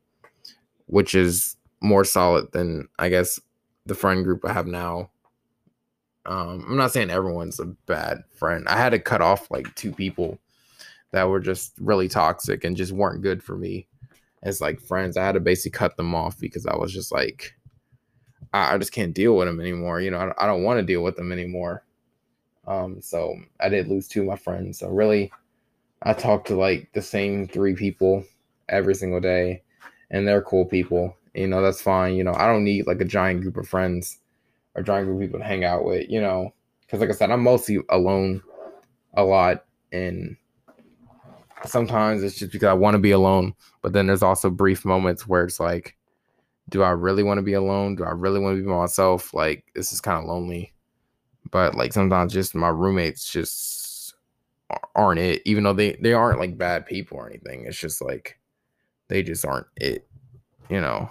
which 0.86 1.14
is 1.14 1.56
more 1.80 2.04
solid 2.04 2.50
than 2.52 2.88
I 2.98 3.08
guess 3.08 3.40
the 3.86 3.94
friend 3.94 4.24
group 4.24 4.44
I 4.44 4.52
have 4.52 4.66
now. 4.66 5.10
Um, 6.26 6.66
I'm 6.68 6.76
not 6.76 6.92
saying 6.92 7.10
everyone's 7.10 7.58
a 7.58 7.66
bad 7.86 8.22
friend. 8.36 8.66
I 8.68 8.76
had 8.76 8.90
to 8.90 8.98
cut 8.98 9.22
off 9.22 9.50
like 9.50 9.74
two 9.76 9.92
people 9.92 10.38
that 11.12 11.28
were 11.28 11.40
just 11.40 11.72
really 11.80 12.08
toxic 12.08 12.64
and 12.64 12.76
just 12.76 12.92
weren't 12.92 13.22
good 13.22 13.42
for 13.42 13.56
me 13.56 13.86
as 14.42 14.60
like 14.60 14.80
friends. 14.80 15.16
I 15.16 15.24
had 15.24 15.32
to 15.32 15.40
basically 15.40 15.78
cut 15.78 15.96
them 15.96 16.14
off 16.14 16.38
because 16.38 16.66
I 16.66 16.76
was 16.76 16.92
just 16.92 17.12
like, 17.12 17.54
I, 18.52 18.74
I 18.74 18.78
just 18.78 18.92
can't 18.92 19.14
deal 19.14 19.36
with 19.36 19.48
them 19.48 19.60
anymore. 19.60 20.00
You 20.00 20.10
know, 20.10 20.18
I, 20.18 20.44
I 20.44 20.46
don't 20.46 20.62
want 20.62 20.78
to 20.78 20.86
deal 20.86 21.02
with 21.02 21.16
them 21.16 21.32
anymore. 21.32 21.84
Um, 22.66 23.00
so 23.00 23.34
I 23.60 23.68
did 23.68 23.88
lose 23.88 24.08
two 24.08 24.20
of 24.20 24.26
my 24.26 24.36
friends. 24.36 24.78
So 24.78 24.88
really, 24.88 25.32
I 26.02 26.12
talk 26.12 26.44
to 26.46 26.56
like 26.56 26.90
the 26.92 27.02
same 27.02 27.48
three 27.48 27.74
people 27.74 28.24
every 28.68 28.94
single 28.94 29.20
day, 29.20 29.62
and 30.10 30.26
they're 30.26 30.42
cool 30.42 30.64
people. 30.64 31.16
You 31.34 31.48
know, 31.48 31.62
that's 31.62 31.80
fine. 31.82 32.14
You 32.14 32.24
know, 32.24 32.34
I 32.34 32.46
don't 32.46 32.64
need 32.64 32.86
like 32.86 33.00
a 33.00 33.06
giant 33.06 33.42
group 33.42 33.56
of 33.56 33.68
friends 33.68 34.18
or 34.74 34.82
giant 34.82 35.06
group 35.06 35.18
of 35.18 35.22
people 35.22 35.40
to 35.40 35.46
hang 35.46 35.64
out 35.64 35.84
with. 35.84 36.08
You 36.08 36.20
know, 36.20 36.54
because 36.82 37.00
like 37.00 37.10
I 37.10 37.14
said, 37.14 37.30
I'm 37.30 37.42
mostly 37.42 37.78
alone 37.88 38.42
a 39.14 39.24
lot, 39.24 39.64
and 39.92 40.36
sometimes 41.64 42.22
it's 42.22 42.38
just 42.38 42.52
because 42.52 42.68
I 42.68 42.74
want 42.74 42.94
to 42.94 42.98
be 42.98 43.10
alone. 43.10 43.54
But 43.82 43.92
then 43.92 44.06
there's 44.06 44.22
also 44.22 44.50
brief 44.50 44.84
moments 44.84 45.26
where 45.26 45.44
it's 45.44 45.60
like, 45.60 45.96
do 46.68 46.82
I 46.82 46.90
really 46.90 47.22
want 47.22 47.38
to 47.38 47.42
be 47.42 47.54
alone? 47.54 47.96
Do 47.96 48.04
I 48.04 48.10
really 48.10 48.40
want 48.40 48.56
to 48.56 48.62
be 48.62 48.68
by 48.68 48.76
myself? 48.76 49.32
Like, 49.32 49.64
this 49.74 49.92
is 49.92 50.00
kind 50.00 50.18
of 50.18 50.28
lonely. 50.28 50.72
But 51.50 51.74
like 51.74 51.92
sometimes 51.92 52.32
just 52.32 52.54
my 52.54 52.68
roommates 52.68 53.30
just 53.30 54.14
aren't 54.94 55.20
it, 55.20 55.42
even 55.46 55.64
though 55.64 55.72
they, 55.72 55.96
they 56.02 56.12
aren't 56.12 56.40
like 56.40 56.58
bad 56.58 56.84
people 56.84 57.16
or 57.16 57.28
anything. 57.28 57.64
It's 57.64 57.78
just 57.78 58.02
like 58.02 58.38
they 59.08 59.22
just 59.22 59.46
aren't 59.46 59.66
it, 59.76 60.06
you 60.68 60.80
know. 60.80 61.10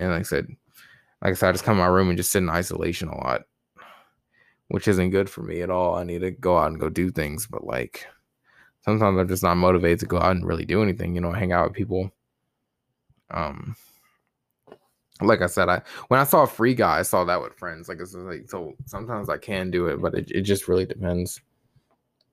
And 0.00 0.10
like 0.10 0.20
I 0.20 0.22
said, 0.22 0.48
like 1.22 1.32
I 1.32 1.34
said, 1.34 1.48
I 1.50 1.52
just 1.52 1.64
come 1.64 1.72
in 1.74 1.84
my 1.84 1.86
room 1.86 2.08
and 2.08 2.16
just 2.16 2.30
sit 2.30 2.38
in 2.42 2.48
isolation 2.48 3.08
a 3.08 3.16
lot, 3.16 3.42
which 4.68 4.88
isn't 4.88 5.10
good 5.10 5.28
for 5.28 5.42
me 5.42 5.60
at 5.60 5.70
all. 5.70 5.96
I 5.96 6.04
need 6.04 6.20
to 6.20 6.30
go 6.30 6.56
out 6.56 6.70
and 6.70 6.80
go 6.80 6.88
do 6.88 7.10
things, 7.10 7.46
but 7.46 7.64
like 7.64 8.06
sometimes 8.84 9.18
I'm 9.18 9.28
just 9.28 9.42
not 9.42 9.56
motivated 9.56 10.00
to 10.00 10.06
go 10.06 10.18
out 10.18 10.36
and 10.36 10.46
really 10.46 10.64
do 10.64 10.82
anything, 10.82 11.14
you 11.14 11.20
know, 11.20 11.32
hang 11.32 11.52
out 11.52 11.68
with 11.68 11.76
people. 11.76 12.10
Um, 13.30 13.76
like 15.20 15.42
I 15.42 15.46
said, 15.46 15.68
I 15.68 15.82
when 16.08 16.20
I 16.20 16.24
saw 16.24 16.46
free 16.46 16.74
guy, 16.74 16.98
I 16.98 17.02
saw 17.02 17.24
that 17.24 17.40
with 17.40 17.54
friends. 17.54 17.88
Like 17.88 17.98
it's 18.00 18.14
like 18.14 18.48
so 18.48 18.74
sometimes 18.86 19.28
I 19.28 19.38
can 19.38 19.70
do 19.70 19.86
it, 19.86 20.00
but 20.00 20.14
it, 20.14 20.30
it 20.30 20.42
just 20.42 20.68
really 20.68 20.86
depends. 20.86 21.40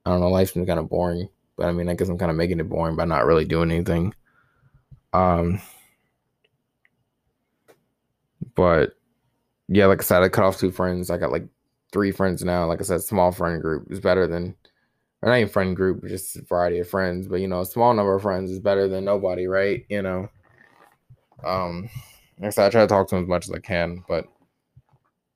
I 0.05 0.11
don't 0.11 0.19
know, 0.19 0.29
life's 0.29 0.51
been 0.51 0.65
kind 0.65 0.79
of 0.79 0.89
boring. 0.89 1.29
But 1.55 1.67
I 1.67 1.71
mean 1.71 1.89
I 1.89 1.93
guess 1.93 2.09
I'm 2.09 2.17
kind 2.17 2.31
of 2.31 2.37
making 2.37 2.59
it 2.59 2.69
boring 2.69 2.95
by 2.95 3.05
not 3.05 3.25
really 3.25 3.45
doing 3.45 3.71
anything. 3.71 4.13
Um 5.13 5.61
but 8.55 8.93
yeah, 9.67 9.85
like 9.85 10.01
I 10.01 10.03
said, 10.03 10.23
I 10.23 10.29
cut 10.29 10.43
off 10.43 10.59
two 10.59 10.71
friends. 10.71 11.09
I 11.09 11.17
got 11.17 11.31
like 11.31 11.47
three 11.91 12.11
friends 12.11 12.43
now. 12.43 12.65
Like 12.65 12.81
I 12.81 12.83
said, 12.83 13.01
small 13.01 13.31
friend 13.31 13.61
group 13.61 13.91
is 13.91 13.99
better 13.99 14.27
than 14.27 14.55
or 15.21 15.29
not 15.29 15.37
even 15.37 15.49
friend 15.49 15.75
group, 15.75 16.03
just 16.05 16.35
a 16.35 16.41
variety 16.41 16.79
of 16.79 16.89
friends. 16.89 17.27
But 17.27 17.39
you 17.39 17.47
know, 17.47 17.61
a 17.61 17.65
small 17.65 17.93
number 17.93 18.13
of 18.13 18.21
friends 18.21 18.51
is 18.51 18.59
better 18.59 18.89
than 18.89 19.05
nobody, 19.05 19.47
right? 19.47 19.85
You 19.89 20.01
know. 20.01 20.29
Um, 21.45 21.89
like 22.45 22.67
I 22.67 22.69
try 22.69 22.81
to 22.81 22.87
talk 22.87 23.07
to 23.09 23.15
him 23.15 23.23
as 23.23 23.29
much 23.29 23.47
as 23.47 23.51
I 23.51 23.59
can, 23.59 24.03
but 24.07 24.25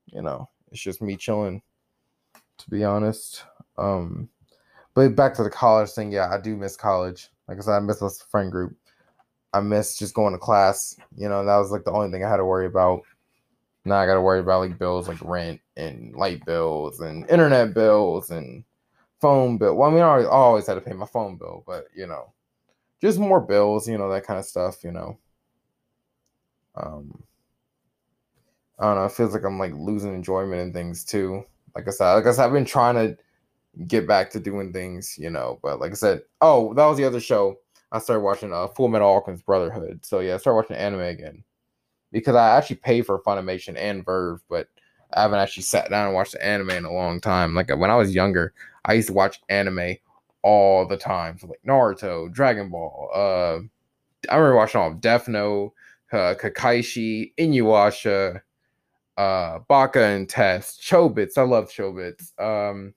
you 0.07 0.21
know, 0.21 0.49
it's 0.71 0.81
just 0.81 1.01
me 1.01 1.15
chilling, 1.15 1.61
to 2.57 2.69
be 2.69 2.83
honest. 2.83 3.43
Um, 3.77 4.29
but 4.93 5.15
back 5.15 5.33
to 5.35 5.43
the 5.43 5.49
college 5.49 5.91
thing, 5.91 6.11
yeah, 6.11 6.29
I 6.31 6.39
do 6.39 6.55
miss 6.55 6.75
college. 6.75 7.29
Like 7.47 7.57
I 7.57 7.61
said, 7.61 7.73
I 7.73 7.79
miss 7.79 7.99
this 7.99 8.21
friend 8.21 8.51
group. 8.51 8.75
I 9.53 9.59
miss 9.59 9.97
just 9.97 10.13
going 10.13 10.33
to 10.33 10.39
class. 10.39 10.97
You 11.15 11.29
know, 11.29 11.45
that 11.45 11.57
was 11.57 11.71
like 11.71 11.83
the 11.83 11.91
only 11.91 12.11
thing 12.11 12.23
I 12.23 12.29
had 12.29 12.37
to 12.37 12.45
worry 12.45 12.65
about. 12.65 13.01
Now 13.85 13.95
I 13.95 14.05
got 14.05 14.15
to 14.15 14.21
worry 14.21 14.39
about 14.39 14.59
like 14.59 14.77
bills 14.77 15.07
like 15.07 15.21
rent 15.21 15.61
and 15.77 16.13
light 16.15 16.45
bills 16.45 16.99
and 16.99 17.29
internet 17.29 17.73
bills 17.73 18.31
and 18.31 18.63
phone 19.21 19.57
bill. 19.57 19.75
Well, 19.75 19.89
I 19.89 19.93
mean, 19.93 20.03
I 20.03 20.07
always, 20.07 20.25
I 20.25 20.29
always 20.29 20.67
had 20.67 20.75
to 20.75 20.81
pay 20.81 20.93
my 20.93 21.05
phone 21.05 21.37
bill, 21.37 21.63
but 21.65 21.85
you 21.95 22.07
know, 22.07 22.33
just 23.01 23.19
more 23.19 23.39
bills, 23.39 23.87
you 23.87 23.97
know, 23.97 24.09
that 24.09 24.25
kind 24.25 24.39
of 24.39 24.45
stuff, 24.45 24.83
you 24.83 24.91
know. 24.91 25.17
Um, 26.81 27.23
I 28.79 28.85
don't 28.85 28.95
know. 28.95 29.05
It 29.05 29.11
feels 29.11 29.33
like 29.33 29.43
I'm 29.43 29.59
like 29.59 29.73
losing 29.73 30.13
enjoyment 30.13 30.61
in 30.61 30.73
things 30.73 31.03
too. 31.03 31.43
Like 31.75 31.87
I 31.87 31.91
said, 31.91 32.13
like 32.13 32.25
I 32.25 32.31
said, 32.31 32.45
I've 32.45 32.53
been 32.53 32.65
trying 32.65 32.95
to 32.95 33.17
get 33.85 34.07
back 34.07 34.29
to 34.31 34.39
doing 34.39 34.73
things, 34.73 35.17
you 35.17 35.29
know. 35.29 35.59
But 35.61 35.79
like 35.79 35.91
I 35.91 35.95
said, 35.95 36.21
oh, 36.41 36.73
that 36.73 36.85
was 36.85 36.97
the 36.97 37.05
other 37.05 37.19
show. 37.19 37.57
I 37.91 37.99
started 37.99 38.21
watching 38.21 38.53
uh, 38.53 38.67
Full 38.67 38.87
Metal 38.87 39.07
Alchemist 39.07 39.45
Brotherhood. 39.45 40.05
So 40.05 40.19
yeah, 40.19 40.35
I 40.35 40.37
started 40.37 40.57
watching 40.57 40.75
anime 40.75 41.01
again 41.01 41.43
because 42.11 42.35
I 42.35 42.55
actually 42.55 42.77
pay 42.77 43.01
for 43.01 43.21
Funimation 43.21 43.77
and 43.77 44.05
VRV, 44.05 44.39
but 44.49 44.67
I 45.13 45.21
haven't 45.21 45.39
actually 45.39 45.63
sat 45.63 45.89
down 45.89 46.07
and 46.07 46.15
watched 46.15 46.33
the 46.33 46.45
anime 46.45 46.71
in 46.71 46.85
a 46.85 46.91
long 46.91 47.21
time. 47.21 47.53
Like 47.53 47.69
when 47.69 47.91
I 47.91 47.95
was 47.95 48.13
younger, 48.13 48.53
I 48.85 48.93
used 48.93 49.07
to 49.07 49.13
watch 49.13 49.41
anime 49.49 49.95
all 50.41 50.85
the 50.85 50.97
time. 50.97 51.37
So 51.39 51.47
like 51.47 51.61
Naruto, 51.65 52.31
Dragon 52.31 52.69
Ball. 52.69 53.09
Uh, 53.13 53.59
I 54.31 54.35
remember 54.35 54.55
watching 54.55 54.81
all 54.81 54.91
of 54.91 55.01
Death 55.01 55.27
Note, 55.27 55.73
uh, 56.11 56.35
Kekkaishi, 56.35 57.33
Inuyasha, 57.37 58.41
uh, 59.17 59.59
Baka 59.67 60.03
and 60.03 60.29
Test, 60.29 60.81
Chobits. 60.81 61.37
I 61.37 61.43
love 61.43 61.69
Chobits. 61.69 62.39
Um, 62.39 62.93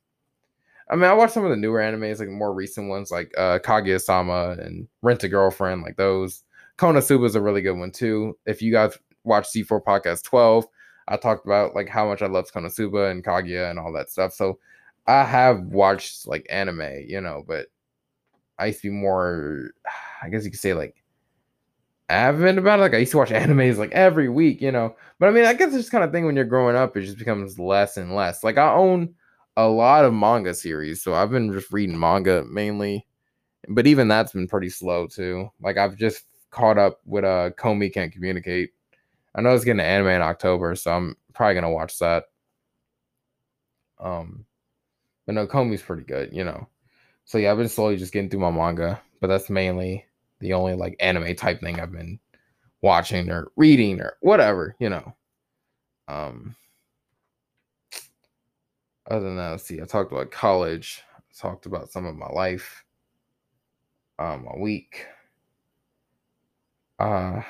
I 0.91 0.97
mean, 0.97 1.05
I 1.05 1.15
watched 1.15 1.35
some 1.35 1.45
of 1.45 1.51
the 1.51 1.57
newer 1.57 1.81
animes, 1.81 2.19
like 2.19 2.29
more 2.29 2.53
recent 2.53 2.89
ones, 2.89 3.11
like 3.11 3.33
uh, 3.39 3.59
Kaguya-sama 3.61 4.57
and 4.61 4.89
Rent 5.03 5.25
a 5.25 5.29
Girlfriend, 5.29 5.83
like 5.83 5.97
those. 5.97 6.43
Konosuba 6.79 7.27
is 7.27 7.35
a 7.35 7.41
really 7.41 7.63
good 7.63 7.79
one 7.79 7.93
too. 7.93 8.37
If 8.47 8.61
you 8.61 8.73
guys 8.73 8.99
watch 9.25 9.47
Z4 9.53 9.85
Podcast 9.85 10.25
12, 10.25 10.67
I 11.09 11.17
talked 11.17 11.47
about 11.47 11.75
like 11.75 11.89
how 11.89 12.09
much 12.09 12.23
I 12.23 12.27
love 12.27 12.51
Konosuba 12.51 13.11
and 13.11 13.25
Kaguya 13.25 13.71
and 13.71 13.79
all 13.79 13.93
that 13.93 14.11
stuff. 14.11 14.33
So 14.33 14.59
I 15.07 15.25
have 15.25 15.61
watched 15.61 16.27
like 16.27 16.47
anime, 16.51 17.05
you 17.07 17.21
know, 17.21 17.45
but 17.47 17.67
I 18.59 18.67
used 18.67 18.83
to 18.83 18.91
be 18.91 18.97
more, 18.97 19.71
I 20.23 20.29
guess 20.29 20.45
you 20.45 20.51
could 20.51 20.61
say 20.61 20.75
like 20.75 21.00
avid 22.11 22.59
about 22.59 22.79
it. 22.79 22.83
Like 22.83 22.95
I 22.95 22.99
used 22.99 23.13
to 23.13 23.19
watch 23.19 23.31
animes 23.31 23.77
like 23.77 23.93
every 23.93 24.29
week, 24.29 24.61
you 24.61 24.73
know. 24.73 24.97
But 25.19 25.29
I 25.29 25.33
mean, 25.33 25.45
I 25.45 25.55
guess 25.55 25.73
this 25.73 25.91
kind 25.91 26.05
of 26.05 26.13
thing 26.13 26.27
when 26.27 26.37
you're 26.37 26.45
growing 26.45 26.77
up, 26.77 26.97
it 26.97 27.03
just 27.03 27.19
becomes 27.19 27.59
less 27.59 27.97
and 27.97 28.15
less. 28.15 28.45
Like 28.45 28.59
I 28.59 28.73
own 28.73 29.15
a 29.57 29.69
lot 29.69 30.05
of 30.05 30.13
manga 30.15 30.55
series, 30.55 31.03
so 31.03 31.15
I've 31.15 31.31
been 31.31 31.53
just 31.53 31.73
reading 31.73 31.99
manga 31.99 32.45
mainly. 32.45 33.07
But 33.69 33.87
even 33.87 34.09
that's 34.09 34.33
been 34.33 34.49
pretty 34.49 34.71
slow 34.71 35.07
too. 35.07 35.51
Like 35.61 35.77
I've 35.77 35.97
just 35.97 36.25
caught 36.51 36.79
up 36.79 37.01
with 37.05 37.25
uh 37.25 37.51
Komi 37.59 37.93
Can't 37.93 38.13
Communicate. 38.13 38.71
I 39.35 39.43
know 39.43 39.55
it's 39.55 39.65
getting 39.65 39.81
an 39.81 39.87
anime 39.87 40.09
in 40.09 40.23
October, 40.23 40.75
so 40.75 40.93
I'm 40.93 41.17
probably 41.35 41.55
gonna 41.55 41.71
watch 41.71 41.99
that. 42.01 42.25
Um, 43.99 44.47
but 45.27 45.35
no, 45.35 45.47
Komi's 45.47 45.83
pretty 45.83 46.05
good, 46.05 46.33
you 46.33 46.43
know. 46.43 46.67
So 47.25 47.39
yeah, 47.39 47.53
I've 47.53 47.59
been 47.59 47.69
slowly 47.69 47.97
just 47.97 48.13
getting 48.13 48.31
through 48.31 48.41
my 48.41 48.51
manga, 48.51 49.01
but 49.21 49.29
that's 49.29 49.51
mainly 49.51 50.05
the 50.41 50.53
only 50.55 50.75
like 50.75 50.97
anime 51.01 51.35
type 51.37 51.61
thing 51.61 51.81
I've 51.81 51.93
been 51.93 52.19
watching 52.83 53.31
or 53.31 53.49
reading 53.57 54.01
or 54.01 54.17
whatever, 54.21 54.75
you 54.79 54.89
know. 54.91 55.15
Um 56.09 56.57
other 59.11 59.25
than 59.25 59.37
that, 59.37 59.61
see, 59.61 59.81
I 59.81 59.85
talked 59.85 60.13
about 60.13 60.31
college. 60.31 61.03
talked 61.37 61.67
about 61.67 61.91
some 61.91 62.07
of 62.07 62.17
my 62.17 62.29
life, 62.29 62.85
um, 64.19 64.45
my 64.45 64.57
week. 64.57 65.07
Uh, 66.99 67.43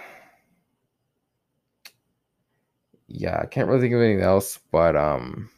yeah, 3.08 3.40
I 3.42 3.46
can't 3.46 3.68
really 3.68 3.80
think 3.80 3.94
of 3.94 4.00
anything 4.00 4.22
else, 4.24 4.58
but 4.70 4.96
um, 4.96 5.50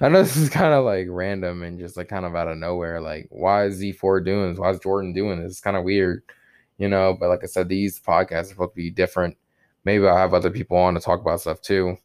I 0.00 0.08
know 0.08 0.22
this 0.22 0.36
is 0.36 0.48
kind 0.48 0.72
of 0.74 0.84
like 0.84 1.06
random 1.10 1.62
and 1.62 1.78
just 1.78 1.96
like 1.96 2.08
kind 2.08 2.24
of 2.24 2.34
out 2.34 2.48
of 2.48 2.56
nowhere. 2.58 3.00
Like, 3.00 3.26
why 3.30 3.66
is 3.66 3.80
Z4 3.80 4.24
doing 4.24 4.50
this? 4.50 4.58
Why 4.58 4.70
is 4.70 4.80
Jordan 4.80 5.12
doing 5.12 5.40
this? 5.40 5.52
It's 5.52 5.60
kind 5.60 5.76
of 5.76 5.84
weird, 5.84 6.22
you 6.78 6.88
know. 6.88 7.16
But 7.18 7.28
like 7.28 7.40
I 7.42 7.46
said, 7.46 7.68
these 7.68 8.00
podcasts 8.00 8.42
are 8.42 8.44
supposed 8.44 8.72
to 8.72 8.76
be 8.76 8.90
different. 8.90 9.36
Maybe 9.84 10.06
I'll 10.06 10.16
have 10.16 10.34
other 10.34 10.50
people 10.50 10.76
on 10.76 10.94
to 10.94 11.00
talk 11.00 11.20
about 11.20 11.40
stuff 11.40 11.60
too. 11.60 11.96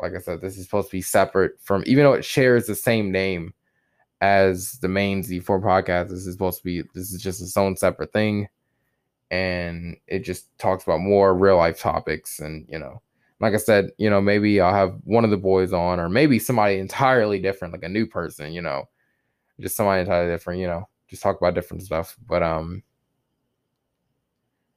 Like 0.00 0.14
I 0.14 0.18
said, 0.18 0.40
this 0.40 0.56
is 0.56 0.64
supposed 0.64 0.88
to 0.88 0.96
be 0.96 1.02
separate 1.02 1.60
from, 1.60 1.84
even 1.86 2.04
though 2.04 2.14
it 2.14 2.24
shares 2.24 2.66
the 2.66 2.74
same 2.74 3.12
name 3.12 3.52
as 4.22 4.78
the 4.78 4.88
main 4.88 5.22
Z4 5.22 5.62
podcast. 5.62 6.08
This 6.08 6.26
is 6.26 6.32
supposed 6.32 6.58
to 6.58 6.64
be, 6.64 6.82
this 6.94 7.12
is 7.12 7.22
just 7.22 7.42
its 7.42 7.56
own 7.56 7.76
separate 7.76 8.12
thing. 8.12 8.48
And 9.30 9.96
it 10.06 10.20
just 10.20 10.46
talks 10.58 10.84
about 10.84 11.00
more 11.00 11.34
real 11.34 11.56
life 11.56 11.78
topics 11.78 12.38
and, 12.38 12.66
you 12.68 12.78
know, 12.78 13.02
like 13.42 13.54
I 13.54 13.58
said, 13.58 13.90
you 13.98 14.08
know, 14.08 14.20
maybe 14.20 14.60
I'll 14.60 14.72
have 14.72 14.94
one 15.02 15.24
of 15.24 15.30
the 15.30 15.36
boys 15.36 15.72
on, 15.72 15.98
or 15.98 16.08
maybe 16.08 16.38
somebody 16.38 16.78
entirely 16.78 17.40
different, 17.40 17.74
like 17.74 17.82
a 17.82 17.88
new 17.88 18.06
person, 18.06 18.52
you 18.52 18.62
know, 18.62 18.88
just 19.58 19.74
somebody 19.74 20.00
entirely 20.00 20.32
different, 20.32 20.60
you 20.60 20.68
know, 20.68 20.88
just 21.08 21.24
talk 21.24 21.38
about 21.38 21.54
different 21.54 21.82
stuff. 21.82 22.16
But 22.24 22.44
um, 22.44 22.84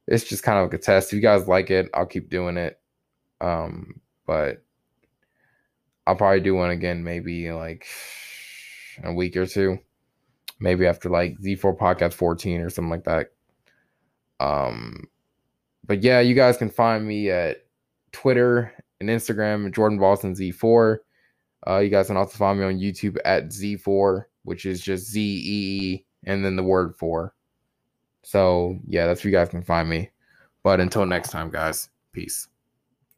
it's 0.08 0.24
just 0.24 0.42
kind 0.42 0.58
of 0.58 0.64
like 0.64 0.74
a 0.74 0.82
test. 0.82 1.10
If 1.10 1.14
you 1.14 1.20
guys 1.20 1.46
like 1.46 1.70
it, 1.70 1.88
I'll 1.94 2.06
keep 2.06 2.28
doing 2.28 2.56
it. 2.56 2.80
Um, 3.40 4.00
but 4.26 4.64
I'll 6.08 6.16
probably 6.16 6.40
do 6.40 6.56
one 6.56 6.70
again, 6.70 7.04
maybe 7.04 7.52
like 7.52 7.86
a 9.04 9.12
week 9.12 9.36
or 9.36 9.46
two, 9.46 9.78
maybe 10.58 10.86
after 10.86 11.08
like 11.08 11.38
Z4 11.38 11.78
podcast 11.78 12.14
14 12.14 12.62
or 12.62 12.70
something 12.70 12.90
like 12.90 13.04
that. 13.04 13.28
Um, 14.40 15.04
but 15.86 16.02
yeah, 16.02 16.18
you 16.18 16.34
guys 16.34 16.56
can 16.56 16.68
find 16.68 17.06
me 17.06 17.30
at 17.30 17.65
Twitter 18.16 18.72
and 18.98 19.10
Instagram, 19.10 19.70
Jordan 19.74 19.98
Boston 19.98 20.34
Z4. 20.34 20.96
Uh, 21.68 21.78
you 21.80 21.90
guys 21.90 22.06
can 22.06 22.16
also 22.16 22.38
find 22.38 22.58
me 22.58 22.64
on 22.64 22.78
YouTube 22.78 23.18
at 23.26 23.48
Z4, 23.48 24.24
which 24.44 24.64
is 24.64 24.80
just 24.80 25.10
Z 25.10 25.20
E 25.20 25.92
E 25.92 26.04
and 26.24 26.42
then 26.42 26.56
the 26.56 26.62
word 26.62 26.96
four. 26.96 27.34
So 28.22 28.78
yeah, 28.86 29.06
that's 29.06 29.22
where 29.22 29.30
you 29.30 29.36
guys 29.36 29.50
can 29.50 29.62
find 29.62 29.86
me. 29.86 30.10
But 30.62 30.80
until 30.80 31.04
next 31.04 31.28
time, 31.28 31.50
guys, 31.50 31.90
peace. 32.12 32.48